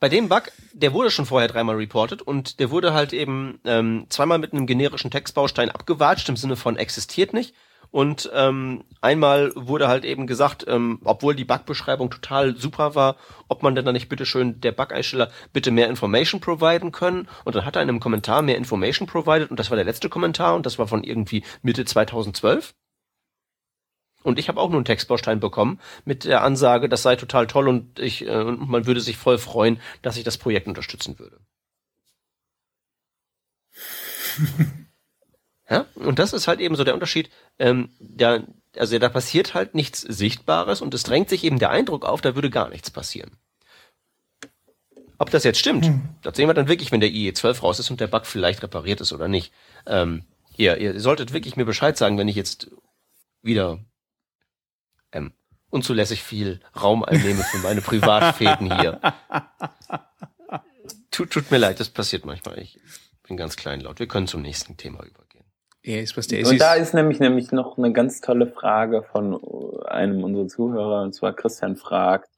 [0.00, 4.06] bei dem Bug, der wurde schon vorher dreimal reported und der wurde halt eben ähm,
[4.08, 7.54] zweimal mit einem generischen Textbaustein abgewatscht, im Sinne von existiert nicht.
[7.90, 13.16] Und ähm, einmal wurde halt eben gesagt, ähm, obwohl die Bugbeschreibung total super war,
[13.48, 17.28] ob man denn da nicht bitteschön der Bug-Einsteller bitte mehr Information providen können.
[17.44, 20.08] Und dann hat er in einem Kommentar mehr Information provided und das war der letzte
[20.08, 22.74] Kommentar und das war von irgendwie Mitte 2012.
[24.22, 27.68] Und ich habe auch nur einen Textbaustein bekommen mit der Ansage, das sei total toll
[27.68, 31.38] und ich äh, und man würde sich voll freuen, dass ich das Projekt unterstützen würde.
[35.70, 35.86] Ja?
[35.94, 37.30] Und das ist halt eben so der Unterschied.
[37.58, 38.44] Ähm, der,
[38.76, 42.34] also da passiert halt nichts Sichtbares und es drängt sich eben der Eindruck auf, da
[42.34, 43.32] würde gar nichts passieren.
[45.18, 46.08] Ob das jetzt stimmt, hm.
[46.22, 49.00] das sehen wir dann wirklich, wenn der IE12 raus ist und der Bug vielleicht repariert
[49.00, 49.52] ist oder nicht.
[49.84, 50.24] Ähm,
[50.56, 52.70] ihr, ihr solltet wirklich mir Bescheid sagen, wenn ich jetzt
[53.42, 53.80] wieder
[55.10, 55.32] ähm,
[55.70, 59.00] unzulässig viel Raum einnehme für meine Privatfäden hier.
[61.10, 62.58] Tut, tut mir leid, das passiert manchmal.
[62.60, 62.78] Ich
[63.26, 63.98] bin ganz kleinlaut.
[63.98, 65.27] Wir können zum nächsten Thema übergehen.
[65.88, 66.50] Er ist, was der ist.
[66.50, 69.40] Und da ist nämlich nämlich noch eine ganz tolle Frage von
[69.86, 72.28] einem unserer Zuhörer, und zwar Christian fragt,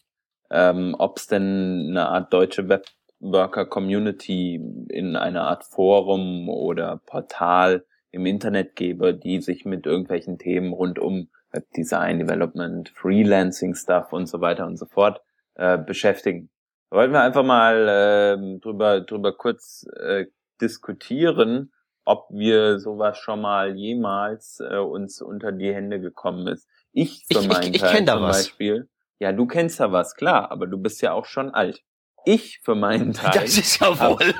[0.52, 8.24] ähm, ob es denn eine Art deutsche Webworker-Community in einer Art Forum oder Portal im
[8.24, 14.40] Internet gäbe, die sich mit irgendwelchen Themen rund um Webdesign, Development, Freelancing Stuff und so
[14.40, 15.22] weiter und so fort
[15.56, 16.50] äh, beschäftigen.
[16.90, 20.26] Da wollten wir einfach mal äh, drüber drüber kurz äh,
[20.60, 21.72] diskutieren
[22.04, 26.68] ob wir sowas schon mal jemals äh, uns unter die Hände gekommen ist.
[26.92, 28.88] Ich für ich, meinen ich, ich Teil zum Beispiel.
[29.18, 31.82] Ja, du kennst da was, klar, aber du bist ja auch schon alt.
[32.24, 33.32] Ich für meinen Teil.
[33.34, 34.34] Das ist ja wohl.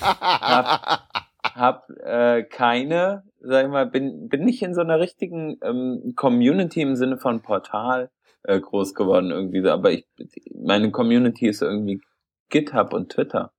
[0.00, 1.02] Hab,
[1.44, 6.82] hab äh, keine, sag ich mal, bin bin nicht in so einer richtigen ähm, Community
[6.82, 8.10] im Sinne von Portal
[8.42, 10.06] äh, groß geworden irgendwie, aber ich
[10.54, 12.00] meine Community ist irgendwie
[12.48, 13.52] GitHub und Twitter.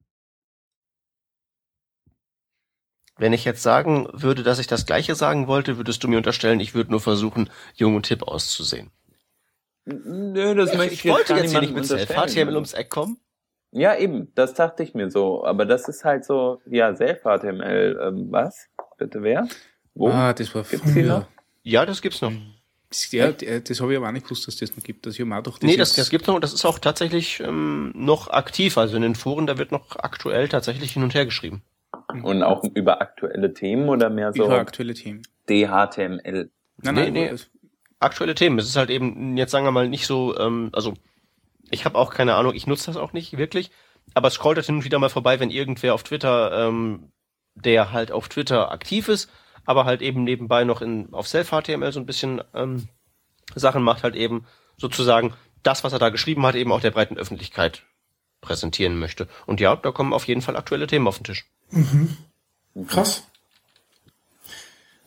[3.18, 6.60] Wenn ich jetzt sagen würde, dass ich das Gleiche sagen wollte, würdest du mir unterstellen,
[6.60, 8.92] ich würde nur versuchen, jung und hip auszusehen.
[9.86, 13.18] Nö, das ich, möchte ich, ich wollte jetzt hier nicht mit Self-HTML ums Eck kommen.
[13.72, 15.44] Ja, eben, das dachte ich mir so.
[15.46, 18.68] Aber das ist halt so, ja, Self-HTML, ähm, was?
[18.98, 19.48] Bitte wer?
[19.94, 20.10] Wo?
[20.10, 21.28] Ah, das war gibt's die noch?
[21.64, 22.32] Ja, das gibt's noch.
[22.90, 25.06] Das, ja, das habe ich aber auch nicht gewusst, dass das noch gibt.
[25.06, 27.42] Das, ich auch doch, das nee, das, das gibt's noch und das ist auch tatsächlich
[27.42, 28.78] ähm, noch aktiv.
[28.78, 31.64] Also in den Foren, da wird noch aktuell tatsächlich hin und her geschrieben.
[32.14, 32.24] Mhm.
[32.24, 34.46] Und auch über aktuelle Themen oder mehr so?
[34.46, 35.24] Über aktuelle Themen.
[35.50, 36.50] DHTML.
[36.82, 37.40] Nein, nein, nee, nee.
[38.00, 38.60] Aktuelle Themen.
[38.60, 40.94] Es ist halt eben, jetzt sagen wir mal, nicht so, ähm, also
[41.70, 43.72] ich habe auch keine Ahnung, ich nutze das auch nicht wirklich,
[44.14, 47.12] aber es scrollt halt hin und wieder mal vorbei, wenn irgendwer auf Twitter, ähm,
[47.56, 49.32] der halt auf Twitter aktiv ist,
[49.66, 52.88] aber halt eben nebenbei noch in auf Self-HTML so ein bisschen ähm,
[53.56, 54.46] Sachen macht, halt eben
[54.78, 55.34] sozusagen
[55.64, 57.84] das, was er da geschrieben hat, eben auch der breiten Öffentlichkeit
[58.42, 59.28] präsentieren möchte.
[59.46, 61.48] Und ja, da kommen auf jeden Fall aktuelle Themen auf den Tisch.
[61.72, 62.18] Mhm.
[62.88, 63.24] Krass.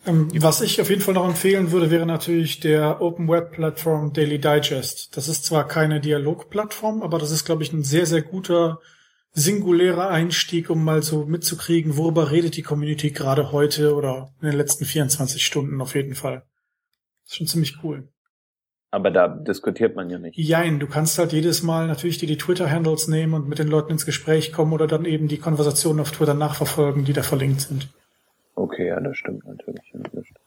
[0.05, 4.13] Ähm, was ich auf jeden Fall noch empfehlen würde, wäre natürlich der Open Web Plattform
[4.13, 5.15] Daily Digest.
[5.15, 8.79] Das ist zwar keine Dialogplattform, aber das ist, glaube ich, ein sehr, sehr guter
[9.33, 14.57] singulärer Einstieg, um mal so mitzukriegen, worüber redet die Community gerade heute oder in den
[14.57, 16.43] letzten 24 Stunden auf jeden Fall.
[17.23, 18.09] Das ist schon ziemlich cool.
[18.93, 20.37] Aber da diskutiert man ja nicht.
[20.37, 23.93] Jein, du kannst halt jedes Mal natürlich die, die Twitter-Handles nehmen und mit den Leuten
[23.93, 27.87] ins Gespräch kommen oder dann eben die Konversationen auf Twitter nachverfolgen, die da verlinkt sind.
[28.55, 29.81] Okay, ja, das stimmt natürlich.
[29.93, 30.39] Das stimmt.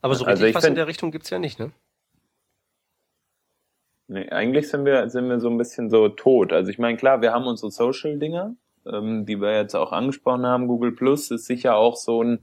[0.00, 1.72] Aber so also richtig was in der Richtung gibt's ja nicht, ne?
[4.08, 6.52] Nee, eigentlich sind wir, sind wir so ein bisschen so tot.
[6.52, 10.66] Also ich meine, klar, wir haben unsere Social-Dinger, ähm, die wir jetzt auch angesprochen haben.
[10.68, 12.40] Google Plus ist sicher auch so ein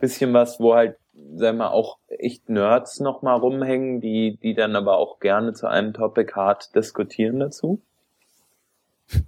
[0.00, 0.96] bisschen was, wo halt,
[1.34, 5.66] sagen wir, auch echt Nerds noch mal rumhängen, die, die dann aber auch gerne zu
[5.66, 7.80] einem Topic hart diskutieren dazu.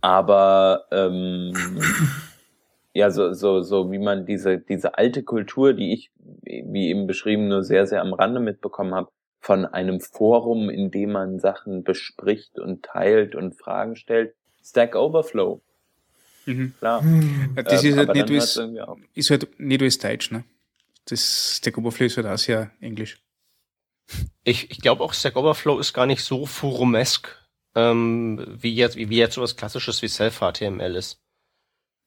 [0.01, 1.53] Aber ähm,
[2.93, 6.11] ja, so, so, so wie man diese, diese alte Kultur, die ich,
[6.43, 9.11] wie eben beschrieben, nur sehr, sehr am Rande mitbekommen habe,
[9.41, 14.35] von einem Forum, in dem man Sachen bespricht und teilt und Fragen stellt.
[14.65, 15.61] Stack Overflow.
[16.47, 16.73] Mhm.
[16.79, 17.05] Klar.
[17.55, 18.63] Das ähm, ist, halt nicht ist,
[19.15, 20.45] ist halt nicht alles Deutsch, ne?
[21.07, 23.23] Das Stack Overflow ist halt auch sehr Englisch.
[24.43, 27.29] Ich, ich glaube auch Stack Overflow ist gar nicht so forumesk,
[27.75, 31.21] ähm, wie jetzt, wie, wie jetzt sowas klassisches wie Self-HTML ist.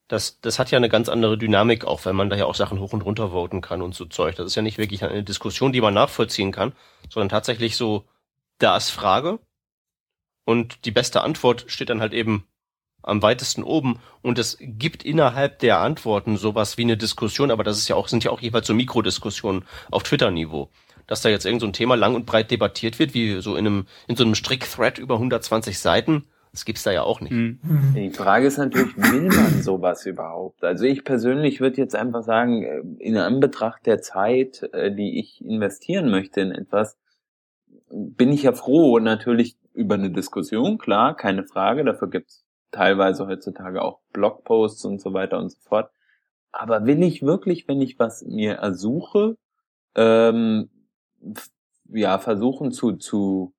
[0.07, 2.79] Das, das hat ja eine ganz andere Dynamik auch, weil man da ja auch Sachen
[2.79, 4.35] hoch und runter voten kann und so Zeug.
[4.35, 6.73] Das ist ja nicht wirklich eine Diskussion, die man nachvollziehen kann,
[7.09, 8.07] sondern tatsächlich so,
[8.57, 9.39] da ist Frage
[10.45, 12.47] und die beste Antwort steht dann halt eben
[13.07, 17.77] am weitesten oben und es gibt innerhalb der Antworten sowas wie eine Diskussion, aber das
[17.77, 20.69] ist ja auch, sind ja auch jeweils so Mikrodiskussionen auf Twitter-Niveau.
[21.07, 23.65] Dass da jetzt irgend so ein Thema lang und breit debattiert wird, wie so in
[23.65, 27.31] einem, in so einem Strick-Thread über 120 Seiten, das gibt's da ja auch nicht.
[27.31, 27.93] Mhm.
[27.95, 30.63] Die Frage ist natürlich, will man sowas überhaupt?
[30.63, 35.43] Also ich persönlich würde jetzt einfach sagen, äh, in Anbetracht der Zeit, äh, die ich
[35.45, 36.97] investieren möchte in etwas,
[37.89, 41.85] bin ich ja froh natürlich über eine Diskussion, klar, keine Frage.
[41.85, 45.91] Dafür gibt's teilweise heutzutage auch Blogposts und so weiter und so fort.
[46.51, 49.37] Aber will ich wirklich, wenn ich was mir ersuche,
[49.95, 50.69] ähm,
[51.89, 53.53] ja, versuchen zu, zu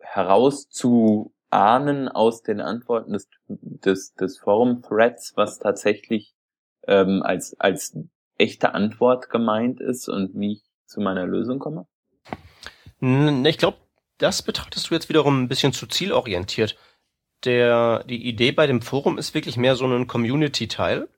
[0.00, 6.34] herauszu ahnen aus den Antworten des, des, des Forum-Threads, was tatsächlich
[6.86, 7.96] ähm, als, als
[8.36, 11.86] echte Antwort gemeint ist und wie ich zu meiner Lösung komme?
[13.00, 13.78] Ich glaube,
[14.18, 16.76] das betrachtest du jetzt wiederum ein bisschen zu zielorientiert.
[17.44, 21.08] Der, die Idee bei dem Forum ist wirklich mehr so ein Community-Teil.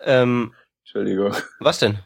[0.00, 1.34] Ähm, Entschuldigung.
[1.60, 1.98] Was denn?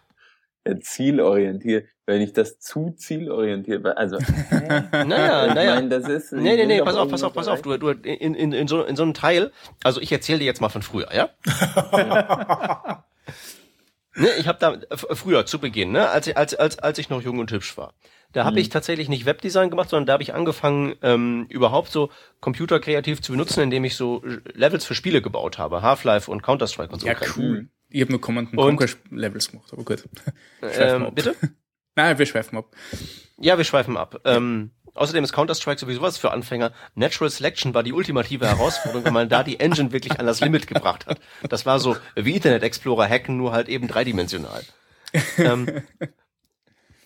[0.67, 3.99] Ja, zielorientiert wenn ich das zu zielorientiert war.
[3.99, 4.19] Also,
[4.93, 5.75] naja, naja.
[5.75, 6.33] Meine, das ist.
[6.33, 7.63] Nee, nee, nee, pass auf, pass auf, pass auf.
[7.63, 9.51] Du, du, in, in, in, so, in so einem Teil,
[9.83, 11.31] also ich erzähle dir jetzt mal von früher, ja?
[14.17, 17.39] ne, ich habe da früher zu Beginn, ne, als, als, als, als ich noch jung
[17.39, 17.95] und hübsch war.
[18.33, 18.63] Da habe mhm.
[18.63, 22.11] ich tatsächlich nicht Webdesign gemacht, sondern da habe ich angefangen, ähm, überhaupt so
[22.41, 25.83] Computer kreativ zu benutzen, indem ich so Levels für Spiele gebaut habe.
[25.83, 27.07] Half-Life und Counter-Strike und so.
[27.07, 27.69] Ja, cool.
[27.89, 30.05] Ich habe nur Command Conquer Levels gemacht, aber gut.
[30.63, 31.35] Ähm, bitte?
[31.95, 32.75] Nein, wir schweifen ab.
[33.39, 34.21] Ja, wir schweifen ab.
[34.25, 36.73] Ähm, außerdem ist Counter-Strike sowieso was für Anfänger.
[36.95, 40.67] Natural Selection war die ultimative Herausforderung, weil man da die Engine wirklich an das Limit
[40.67, 41.21] gebracht hat.
[41.49, 44.63] Das war so wie Internet Explorer hacken, nur halt eben dreidimensional.
[45.39, 45.83] ähm,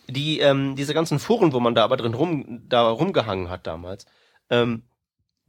[0.09, 4.07] die, ähm, diese ganzen Foren, wo man da aber drin rum, da rumgehangen hat damals,
[4.51, 4.82] ähm,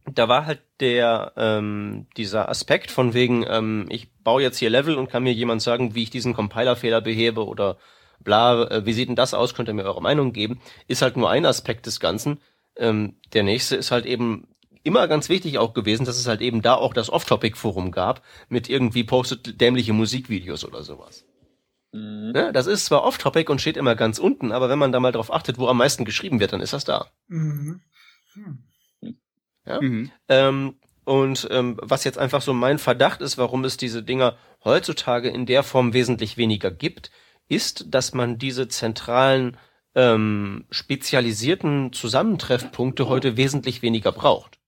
[0.05, 4.95] da war halt der ähm, dieser Aspekt von wegen, ähm, ich baue jetzt hier Level
[4.95, 7.77] und kann mir jemand sagen, wie ich diesen Compiler-Fehler behebe oder
[8.23, 11.17] bla, äh, wie sieht denn das aus, könnt ihr mir eure Meinung geben, ist halt
[11.17, 12.39] nur ein Aspekt des Ganzen.
[12.75, 14.47] Ähm, der nächste ist halt eben
[14.83, 18.69] immer ganz wichtig auch gewesen, dass es halt eben da auch das Off-Topic-Forum gab, mit
[18.69, 21.25] irgendwie postet dämliche Musikvideos oder sowas.
[21.91, 22.31] Mhm.
[22.31, 22.51] Ne?
[22.53, 25.31] Das ist zwar Off-Topic und steht immer ganz unten, aber wenn man da mal drauf
[25.31, 27.11] achtet, wo am meisten geschrieben wird, dann ist das da.
[27.27, 27.81] Mhm.
[28.33, 28.63] Hm.
[29.65, 29.81] Ja?
[29.81, 30.11] Mhm.
[30.27, 35.29] Ähm, und ähm, was jetzt einfach so mein Verdacht ist, warum es diese Dinger heutzutage
[35.29, 37.11] in der Form wesentlich weniger gibt,
[37.51, 39.57] ist, dass man diese zentralen
[39.93, 44.59] ähm, spezialisierten Zusammentreffpunkte heute wesentlich weniger braucht.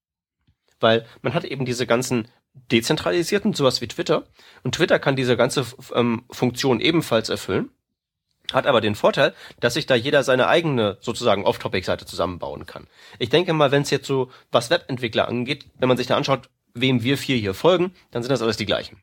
[0.79, 2.27] Weil man hat eben diese ganzen
[2.71, 4.25] dezentralisierten, sowas wie Twitter,
[4.63, 5.65] und Twitter kann diese ganze
[5.95, 7.69] ähm, Funktion ebenfalls erfüllen,
[8.51, 12.87] hat aber den Vorteil, dass sich da jeder seine eigene sozusagen Off-Topic-Seite zusammenbauen kann.
[13.17, 16.49] Ich denke mal, wenn es jetzt so was Webentwickler angeht, wenn man sich da anschaut,
[16.73, 19.01] wem wir vier hier folgen, dann sind das alles die gleichen.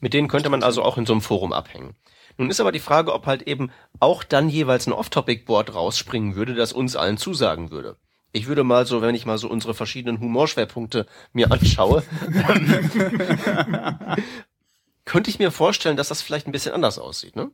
[0.00, 1.96] Mit denen könnte man also auch in so einem Forum abhängen.
[2.36, 3.70] Nun ist aber die Frage, ob halt eben
[4.00, 7.96] auch dann jeweils ein Off-Topic-Board rausspringen würde, das uns allen zusagen würde.
[8.32, 12.02] Ich würde mal so, wenn ich mal so unsere verschiedenen Humorschwerpunkte mir anschaue,
[15.04, 17.50] könnte ich mir vorstellen, dass das vielleicht ein bisschen anders aussieht, ne?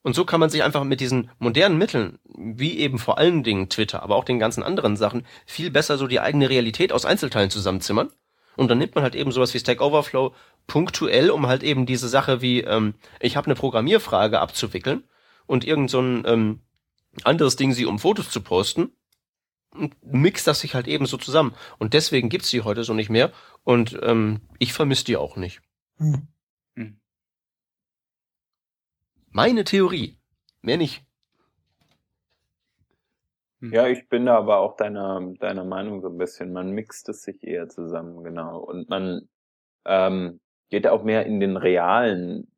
[0.00, 3.70] Und so kann man sich einfach mit diesen modernen Mitteln, wie eben vor allen Dingen
[3.70, 7.48] Twitter, aber auch den ganzen anderen Sachen, viel besser so die eigene Realität aus Einzelteilen
[7.48, 8.10] zusammenzimmern.
[8.56, 10.34] Und dann nimmt man halt eben sowas wie Stack Overflow,
[10.66, 15.04] punktuell, um halt eben diese Sache wie, ähm, ich habe eine Programmierfrage abzuwickeln
[15.46, 16.60] und irgend so ein ähm,
[17.22, 18.90] anderes Ding sie, um Fotos zu posten,
[20.02, 21.54] mixt das sich halt eben so zusammen.
[21.78, 23.32] Und deswegen gibt's die heute so nicht mehr.
[23.62, 25.60] Und ähm, ich vermisse die auch nicht.
[25.96, 26.28] Hm.
[26.74, 27.00] Hm.
[29.30, 30.18] Meine Theorie.
[30.62, 31.04] Mehr nicht.
[33.60, 33.72] Hm.
[33.72, 36.52] Ja, ich bin da aber auch deiner, deiner Meinung so ein bisschen.
[36.52, 38.58] Man mixt es sich eher zusammen, genau.
[38.58, 39.28] Und man
[39.84, 40.40] ähm,
[40.74, 42.50] geht auch mehr in den realen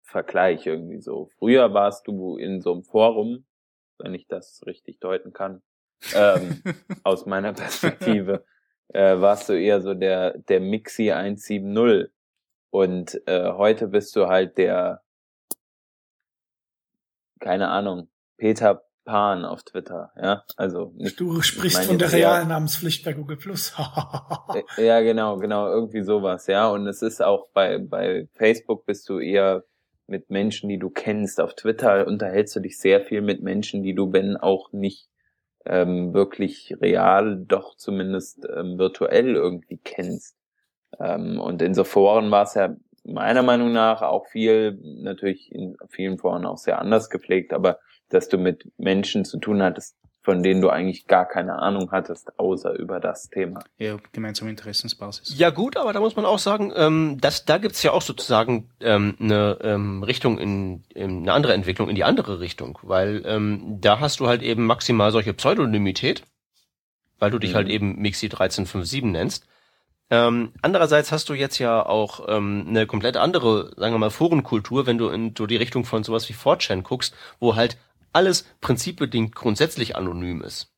[0.00, 1.28] Vergleich irgendwie so.
[1.38, 3.44] Früher warst du in so einem Forum,
[3.98, 5.60] wenn ich das richtig deuten kann,
[6.14, 6.62] ähm,
[7.04, 8.46] aus meiner Perspektive,
[8.88, 12.10] äh, warst du eher so der, der Mixi 170.
[12.70, 15.02] Und äh, heute bist du halt der,
[17.38, 18.08] keine Ahnung,
[18.38, 23.38] Peter Pan auf Twitter, ja, also nicht, du sprichst von der realen Namenspflicht bei Google
[23.38, 23.74] Plus.
[24.78, 29.08] Äh, ja, genau, genau, irgendwie sowas, ja, und es ist auch bei bei Facebook bist
[29.08, 29.64] du eher
[30.06, 31.40] mit Menschen, die du kennst.
[31.40, 35.08] Auf Twitter unterhältst du dich sehr viel mit Menschen, die du, wenn auch nicht
[35.64, 40.36] ähm, wirklich real, doch zumindest ähm, virtuell irgendwie kennst.
[41.00, 45.76] Ähm, und in so Foren war es ja meiner Meinung nach auch viel, natürlich in
[45.88, 47.78] vielen Foren auch sehr anders gepflegt, aber
[48.08, 52.38] dass du mit Menschen zu tun hattest, von denen du eigentlich gar keine Ahnung hattest,
[52.38, 53.60] außer über das Thema.
[53.78, 55.38] Ja, gemeinsame Interessensbasis.
[55.38, 58.68] Ja gut, aber da muss man auch sagen, ähm, dass, da gibt's ja auch sozusagen
[58.80, 63.78] ähm, eine ähm, Richtung in, in eine andere Entwicklung in die andere Richtung, weil ähm,
[63.80, 66.24] da hast du halt eben maximal solche Pseudonymität,
[67.20, 67.70] weil du dich halt mhm.
[67.70, 69.46] halt eben Mixi 1357 nennst.
[70.08, 74.86] Ähm, andererseits hast du jetzt ja auch ähm, eine komplett andere, sagen wir mal, Forenkultur,
[74.86, 77.76] wenn du in so die Richtung von sowas wie 4chan guckst, wo halt
[78.16, 80.72] alles prinzipbedingt grundsätzlich anonym ist.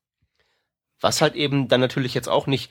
[1.00, 2.70] Was halt eben dann natürlich jetzt auch nicht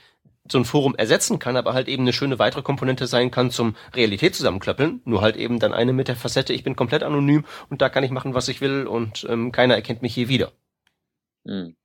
[0.51, 3.75] so ein Forum ersetzen kann, aber halt eben eine schöne weitere Komponente sein kann zum
[3.95, 5.01] Realität zusammenklappeln.
[5.05, 8.03] Nur halt eben dann eine mit der Facette, ich bin komplett anonym und da kann
[8.03, 10.51] ich machen, was ich will und ähm, keiner erkennt mich hier wieder.
[11.45, 11.75] Mhm.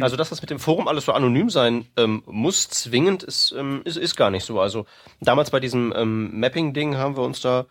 [0.00, 3.82] Also dass das mit dem Forum alles so anonym sein ähm, muss, zwingend, ist, ähm,
[3.84, 4.60] ist, ist gar nicht so.
[4.60, 4.86] Also
[5.20, 7.66] damals bei diesem ähm, Mapping-Ding haben wir uns da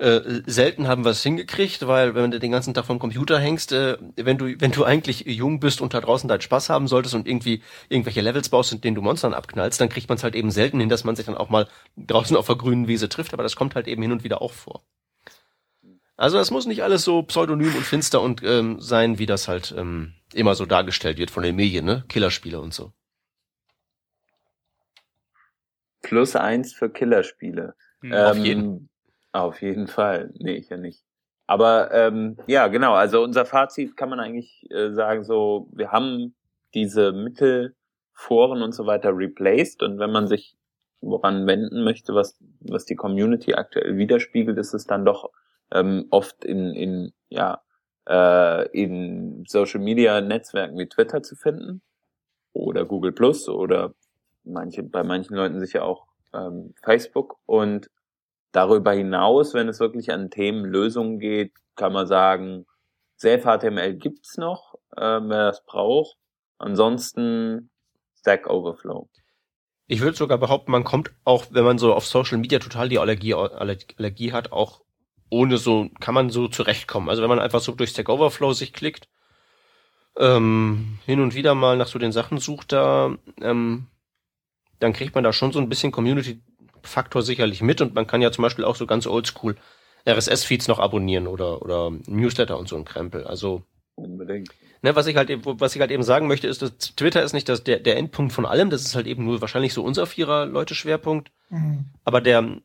[0.00, 3.72] äh, selten haben wir es hingekriegt, weil wenn du den ganzen Tag vom Computer hängst,
[3.72, 7.14] äh, wenn du wenn du eigentlich jung bist und da draußen deinen Spaß haben solltest
[7.14, 10.34] und irgendwie irgendwelche Levels baust, in denen du Monstern abknallst, dann kriegt man es halt
[10.34, 13.34] eben selten hin, dass man sich dann auch mal draußen auf der grünen Wiese trifft,
[13.34, 14.82] aber das kommt halt eben hin und wieder auch vor.
[16.16, 19.74] Also das muss nicht alles so pseudonym und finster und ähm, sein, wie das halt
[19.76, 22.04] ähm, immer so dargestellt wird von den Medien, ne?
[22.08, 22.92] Killerspiele und so.
[26.02, 27.74] Plus eins für Killerspiele.
[28.00, 28.90] Mhm, ähm, auf jeden.
[29.32, 30.32] Auf jeden Fall.
[30.38, 31.02] Nee, ich ja nicht.
[31.46, 36.34] Aber ähm, ja, genau, also unser Fazit kann man eigentlich äh, sagen, so, wir haben
[36.74, 40.56] diese Mittelforen und so weiter replaced und wenn man sich
[41.00, 45.30] woran wenden möchte, was, was die Community aktuell widerspiegelt, ist es dann doch
[45.72, 47.62] ähm, oft in, in, ja,
[48.08, 51.82] äh, in Social Media Netzwerken wie Twitter zu finden
[52.52, 53.94] oder Google Plus oder
[54.44, 57.90] manche, bei manchen Leuten sicher auch ähm, Facebook und
[58.52, 62.66] Darüber hinaus, wenn es wirklich an Themenlösungen geht, kann man sagen,
[63.18, 66.16] Self-HTML gibt's noch, äh, wer das braucht.
[66.58, 67.70] Ansonsten
[68.18, 69.08] Stack Overflow.
[69.86, 72.98] Ich würde sogar behaupten, man kommt auch, wenn man so auf Social Media total die
[72.98, 74.82] Allergie, Allergie hat, auch
[75.30, 77.08] ohne so, kann man so zurechtkommen.
[77.08, 79.08] Also wenn man einfach so durch Stack Overflow sich klickt,
[80.16, 83.86] ähm, hin und wieder mal nach so den Sachen sucht da, ähm,
[84.80, 86.42] dann kriegt man da schon so ein bisschen Community
[86.82, 89.56] Faktor sicherlich mit und man kann ja zum Beispiel auch so ganz oldschool
[90.08, 93.26] RSS-Feeds noch abonnieren oder, oder Newsletter und so ein Krempel.
[93.26, 93.62] Also
[93.96, 94.48] Unbedingt.
[94.82, 97.34] Ne, was ich halt eben, was ich halt eben sagen möchte, ist, dass Twitter ist
[97.34, 100.06] nicht das, der, der Endpunkt von allem, das ist halt eben nur wahrscheinlich so unser
[100.06, 101.30] vierer Leute Schwerpunkt.
[101.50, 101.84] Mhm.
[102.04, 102.62] Aber der,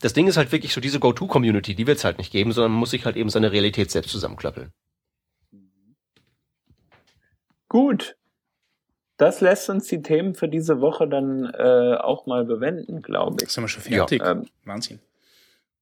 [0.00, 2.70] das Ding ist halt wirklich so diese Go-To-Community, die wird es halt nicht geben, sondern
[2.70, 4.70] man muss sich halt eben seine Realität selbst zusammenklappeln.
[7.68, 8.16] Gut
[9.16, 13.50] das lässt uns die Themen für diese Woche dann äh, auch mal bewenden, glaube ich.
[13.50, 14.20] Sind wir schon fertig?
[14.20, 15.00] Ja, ähm, Wahnsinn.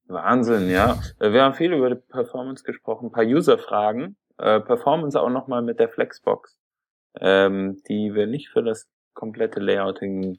[0.07, 1.01] Wahnsinn, ja.
[1.19, 4.17] Äh, wir haben viel über die Performance gesprochen, ein paar User-Fragen.
[4.39, 6.59] Äh, Performance auch nochmal mit der Flexbox,
[7.21, 10.39] ähm, die wir nicht für das komplette Layouting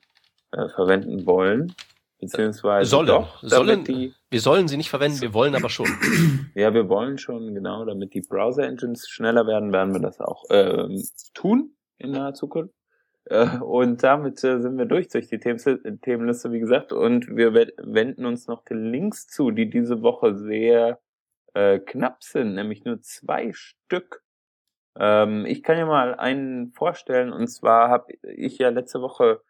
[0.52, 1.74] äh, verwenden wollen.
[2.20, 3.08] Beziehungsweise sollen.
[3.08, 5.88] Doch, sollen die, wir sollen sie nicht verwenden, wir wollen aber schon.
[6.56, 11.04] ja, wir wollen schon, genau, damit die Browser-Engines schneller werden, werden wir das auch ähm,
[11.34, 12.74] tun in naher Zukunft.
[13.26, 16.94] Äh, und damit äh, sind wir durch durch die Themenliste, wie gesagt.
[16.94, 21.00] Und wir wenden uns noch den Links zu, die diese Woche sehr
[21.54, 24.22] äh, knapp sind, nämlich nur zwei Stück.
[24.98, 29.42] Ähm, ich kann ja mal einen vorstellen, und zwar habe ich ja letzte Woche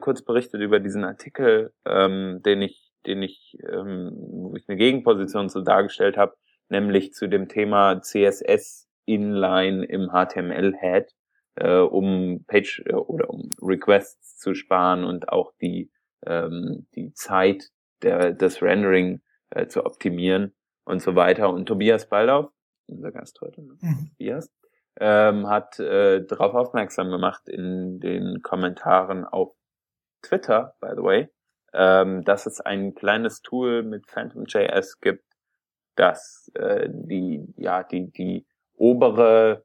[0.00, 5.50] kurz berichtet über diesen Artikel, ähm, den ich, den ich, ähm, wo ich eine Gegenposition
[5.50, 6.36] so dargestellt habe,
[6.70, 11.14] nämlich zu dem Thema CSS Inline im HTML-Head
[11.56, 15.90] äh, um Page äh, oder um Requests zu sparen und auch die
[16.26, 17.70] ähm, die Zeit
[18.02, 21.52] der, des Rendering äh, zu optimieren und so weiter.
[21.52, 22.50] Und Tobias Baldauf
[22.86, 23.76] unser Gast heute, ne?
[23.80, 24.10] mhm.
[24.10, 24.50] Tobias,
[25.00, 29.54] ähm, hat äh, darauf aufmerksam gemacht in den Kommentaren auf
[30.22, 31.28] Twitter, by the way,
[31.72, 35.24] ähm, dass es ein kleines Tool mit Phantom.js gibt,
[35.96, 38.46] das äh, die, ja, die, die
[38.76, 39.64] obere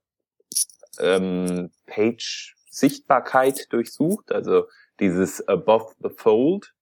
[0.99, 4.65] ähm, Page-Sichtbarkeit durchsucht, also
[4.99, 6.73] dieses Above the Fold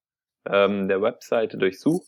[0.45, 2.08] ähm, der Webseite durchsucht,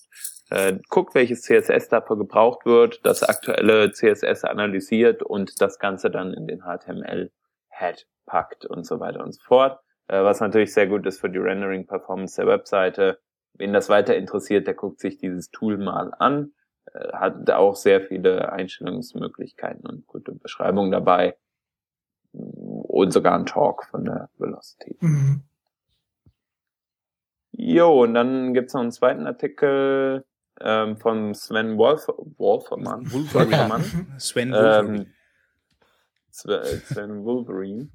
[0.49, 6.33] äh, guckt, welches CSS dafür gebraucht wird, das aktuelle CSS analysiert und das Ganze dann
[6.33, 9.79] in den HTML-Head packt und so weiter und so fort.
[10.07, 13.19] Äh, was natürlich sehr gut ist für die Rendering-Performance der Webseite.
[13.53, 16.53] Wen das weiter interessiert, der guckt sich dieses Tool mal an.
[16.93, 21.35] Äh, hat auch sehr viele Einstellungsmöglichkeiten und gute Beschreibungen dabei.
[22.99, 24.97] Und sogar ein Talk von der Velocity.
[24.99, 25.43] Mhm.
[27.51, 30.25] Jo, und dann gibt's noch einen zweiten Artikel
[30.59, 33.09] ähm, von Sven Wolf Wolfermann.
[33.09, 33.83] Wolfermann.
[34.17, 34.99] Sven Wolverine.
[34.99, 35.13] Ähm,
[36.29, 37.89] Sven Wolverine.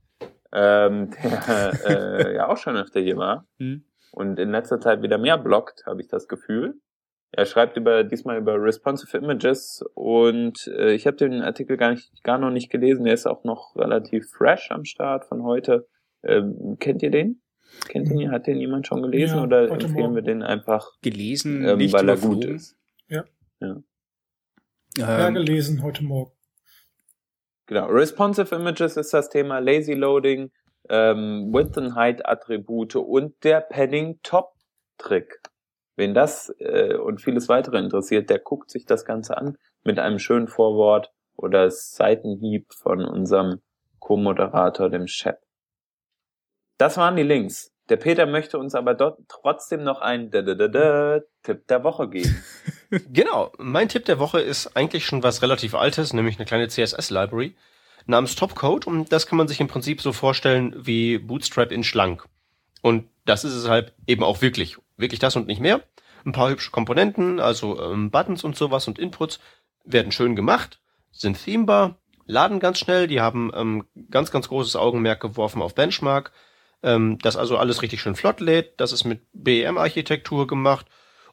[0.52, 3.46] Ähm, der äh, ja auch schon öfter hier war.
[3.58, 3.84] Mhm.
[4.10, 6.80] Und in letzter Zeit wieder mehr bloggt, habe ich das Gefühl.
[7.36, 12.22] Er schreibt über diesmal über responsive images und äh, ich habe den Artikel gar nicht
[12.22, 13.04] gar noch nicht gelesen.
[13.04, 15.88] Der ist auch noch relativ fresh am Start von heute.
[16.22, 17.42] Ähm, kennt ihr den?
[17.88, 18.30] Kennt ihr ihn?
[18.30, 22.16] Hat den jemand schon gelesen ja, oder empfehlen wir den einfach gelesen, ähm, weil er
[22.16, 22.76] gut ist?
[23.08, 23.24] Ja.
[23.58, 23.82] Ja.
[24.96, 26.30] ja ähm, gelesen heute Morgen.
[27.66, 27.86] Genau.
[27.86, 30.52] Responsive Images ist das Thema Lazy Loading,
[30.88, 34.54] ähm, Width and Height Attribute und der Padding Top
[34.98, 35.40] Trick.
[35.96, 40.18] Wen das äh, und vieles weitere interessiert, der guckt sich das Ganze an mit einem
[40.18, 43.60] schönen Vorwort oder Seitenhieb von unserem
[44.00, 45.36] Co-Moderator, dem Chef.
[46.78, 47.72] Das waren die Links.
[47.88, 52.42] Der Peter möchte uns aber dort trotzdem noch einen Tipp der Woche geben.
[53.12, 53.52] genau.
[53.58, 57.54] Mein Tipp der Woche ist eigentlich schon was relativ Altes, nämlich eine kleine CSS-Library
[58.06, 58.86] namens Topcode.
[58.86, 62.24] Und das kann man sich im Prinzip so vorstellen wie Bootstrap in schlank.
[62.80, 64.78] Und das ist es halt eben auch wirklich.
[64.96, 65.82] Wirklich das und nicht mehr.
[66.24, 69.40] Ein paar hübsche Komponenten, also ähm, Buttons und sowas und Inputs
[69.84, 70.80] werden schön gemacht,
[71.12, 76.32] sind themebar, laden ganz schnell, die haben ähm, ganz, ganz großes Augenmerk geworfen auf Benchmark,
[76.82, 80.86] ähm, das also alles richtig schön flott lädt, das ist mit BEM-Architektur gemacht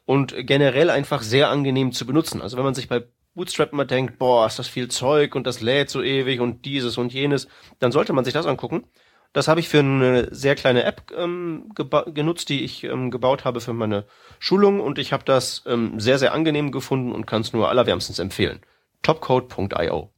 [0.04, 2.42] und generell einfach sehr angenehm zu benutzen.
[2.42, 3.04] Also wenn man sich bei
[3.34, 6.98] Bootstrap immer denkt, boah, ist das viel Zeug und das lädt so ewig und dieses
[6.98, 7.48] und jenes,
[7.78, 8.84] dann sollte man sich das angucken.
[9.32, 11.72] Das habe ich für eine sehr kleine App ähm,
[12.06, 14.04] genutzt, die ich ähm, gebaut habe für meine
[14.38, 18.18] Schulung und ich habe das ähm, sehr, sehr angenehm gefunden und kann es nur allerwärmstens
[18.18, 18.60] empfehlen.
[19.02, 20.12] Topcode.io.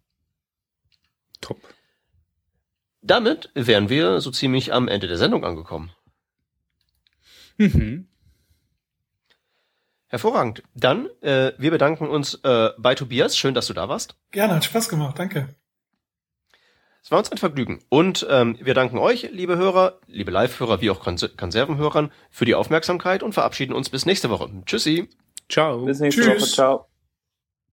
[1.41, 1.59] Top.
[3.03, 5.93] Damit wären wir so ziemlich am Ende der Sendung angekommen.
[7.59, 8.09] Mhm.
[10.07, 10.63] Hervorragend.
[10.75, 13.37] Dann, äh, wir bedanken uns äh, bei Tobias.
[13.37, 14.17] Schön, dass du da warst.
[14.31, 15.19] Gerne, hat Spaß gemacht.
[15.19, 15.55] Danke.
[17.05, 17.81] Es war uns ein Vergnügen.
[17.91, 23.23] Und ähm, wir danken euch, liebe Hörer, liebe Live-Hörer wie auch Konservenhörern, für die Aufmerksamkeit
[23.23, 24.49] und verabschieden uns bis nächste Woche.
[24.65, 25.11] Tschüssi.
[25.51, 25.85] Ciao.
[25.85, 26.43] Bis nächste Tschüss.
[26.43, 26.51] Woche.
[26.51, 26.87] Ciao.